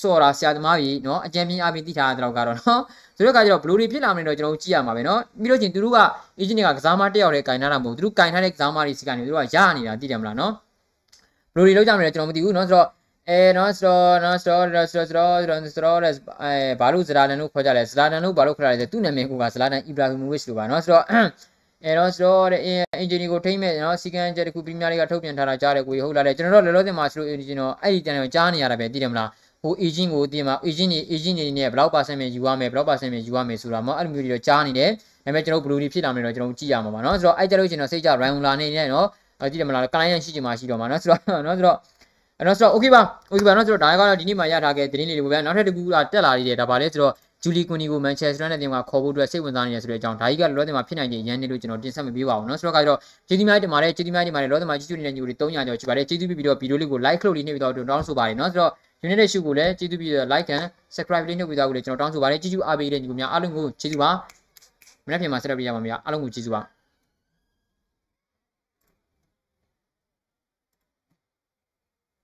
[0.01, 2.83] စော်တာဆရာသမားကြီးနော်အကြံပြင်းအပြင်တိထားတဲ့တော့ကတော့နော်
[3.18, 6.00] ဆိုတော့ကကြတော့ဘလူးတွေဖြစ်လာမလို့ကျွန်တော်ကြည့်ရမှာပဲเนาะပြီးလို့ချင်းသူတို့က
[6.40, 10.52] agent တွေကကစားမတစ်ယောက်တည်းကင်ထားတာမဟုတ်သူတို့ကင်ထားတဲ့ကစားမတွေစီကနေသူတို့ကရနေတာသိတယ်မလားเนาะ
[11.54, 12.88] ဘလူးတွေလောက်ကြမလဲကျွန်တော်မသိဘူးเนาะဆိုတော့
[13.30, 15.98] အဲနော်စတော့နော်စတော့စတော့စတော့စတော့စတော့
[16.44, 21.06] အဲဘာလို့ဇလာဒန်လို့ခေါ်ကြလဲဇလာဒန်လို့ဘာလို့ခေါ်ရလဲသူ့နာမည်ကဇလာဒန်အီဘရာဟီမိုဗစ်လို့ပါနော်ဆိုတော့
[21.84, 22.68] အဲတော့စတော့တဲ့အ
[23.02, 29.30] င်ဂျင်နီကိုထိမ့်မဲ့နော်စီကန်ချက်တခုပရီးမီးယားလိကထုတ်ပြန်ထားတာကြားတယ်ကိုဟုတ်လာတယ်ကျွန်တော်တို့လောလောဆယ်မှာဆိုလို့အင်ဂျင်တော့အဲ့ဒီတန်တော့ကြားနေရတာပဲသိတယ်မလား
[29.66, 34.90] ဟို agent ကိုတင်မှာ agent နေ agent နေနဲ့ဘယ်လောက် percent ပဲယူရမယ်ဘယ်လောက် percent ပဲယူရမယ်ဆိုတာမအဲ့လိုမျိုးတွေတော့ကြားနေတယ်
[35.26, 39.08] ဒါပေမဲ့ကျွန်တော် blue တွေဖြစ်လာမယ်တော့ကျွန်တော်ကြည့်ရမှာပါနော်ဆိုတော့အဲ့ကြလို့ရှင်တော့စိတ်ကြ round လာနေနေနော်
[39.42, 41.78] အဲ့ကြည့်တယ်မလား client ရှိချင်မှရှိတော့မှာနော်ဆိုတော့နော်ဆိုတော့
[42.40, 58.72] အဲ့တော့ဆိုတော့ okay ပါ okay ပါနော်ဆိုတော့ဒါကတော့ဒီနေ့မှရထားခဲ့သတင်းလေးတွေပေါ့ဗျာနောက်ထပ်တစ်ခုကတက်လာသေးတယ်ဒါပါလဲဆိုတော့ဂျူလီကွန်နီကိုမန်ချက်စတာနဲ့တင်ကခေါ်ဖို့အတွက်စိတ်ဝင်စားနေရဆိုတဲ့အကြောင်းဒါကြီးကလောလောဆယ်မှာဖြစ်နိုင်ခြင်းရန်နေလို့ကျွန်တော်တင်ဆက်မပေးပါဘူးเนาะဆိုတော့ကတော့ကျေးဇူးများတင်ပါတယ်ကျေးဇူးများတင်ပါတယ်လောလောဆယ်မှာကြည့်ကြနေတဲ့ညိုတွေ300ကျော်ရှိပါတယ်ကျေးဇူးပြုပြီးတော့ဗီဒီယိုလေးကို like လုပ်လေးနှိပ်ပြီးတော့တောင်းဆိုပါတယ်เนาะဆိုတော့
[59.05, 64.11] United Shoe ကိုလည်းကျေးဇူးပြုပြီးတော့ like and subscribe လေးနှုတ်ပြီးသားကိုလည်းကျွန်တော်တောင်းဆိုပါတယ်ကျေးဇူးအားပေးတဲ့ညီကိုများအားလုံးကိုကျေးဇူးပါ
[65.07, 66.61] မနေ့ပြန်မှာဆက်လက်ပြရပါမယ်အားလုံးကိုကျေးဇူးပါ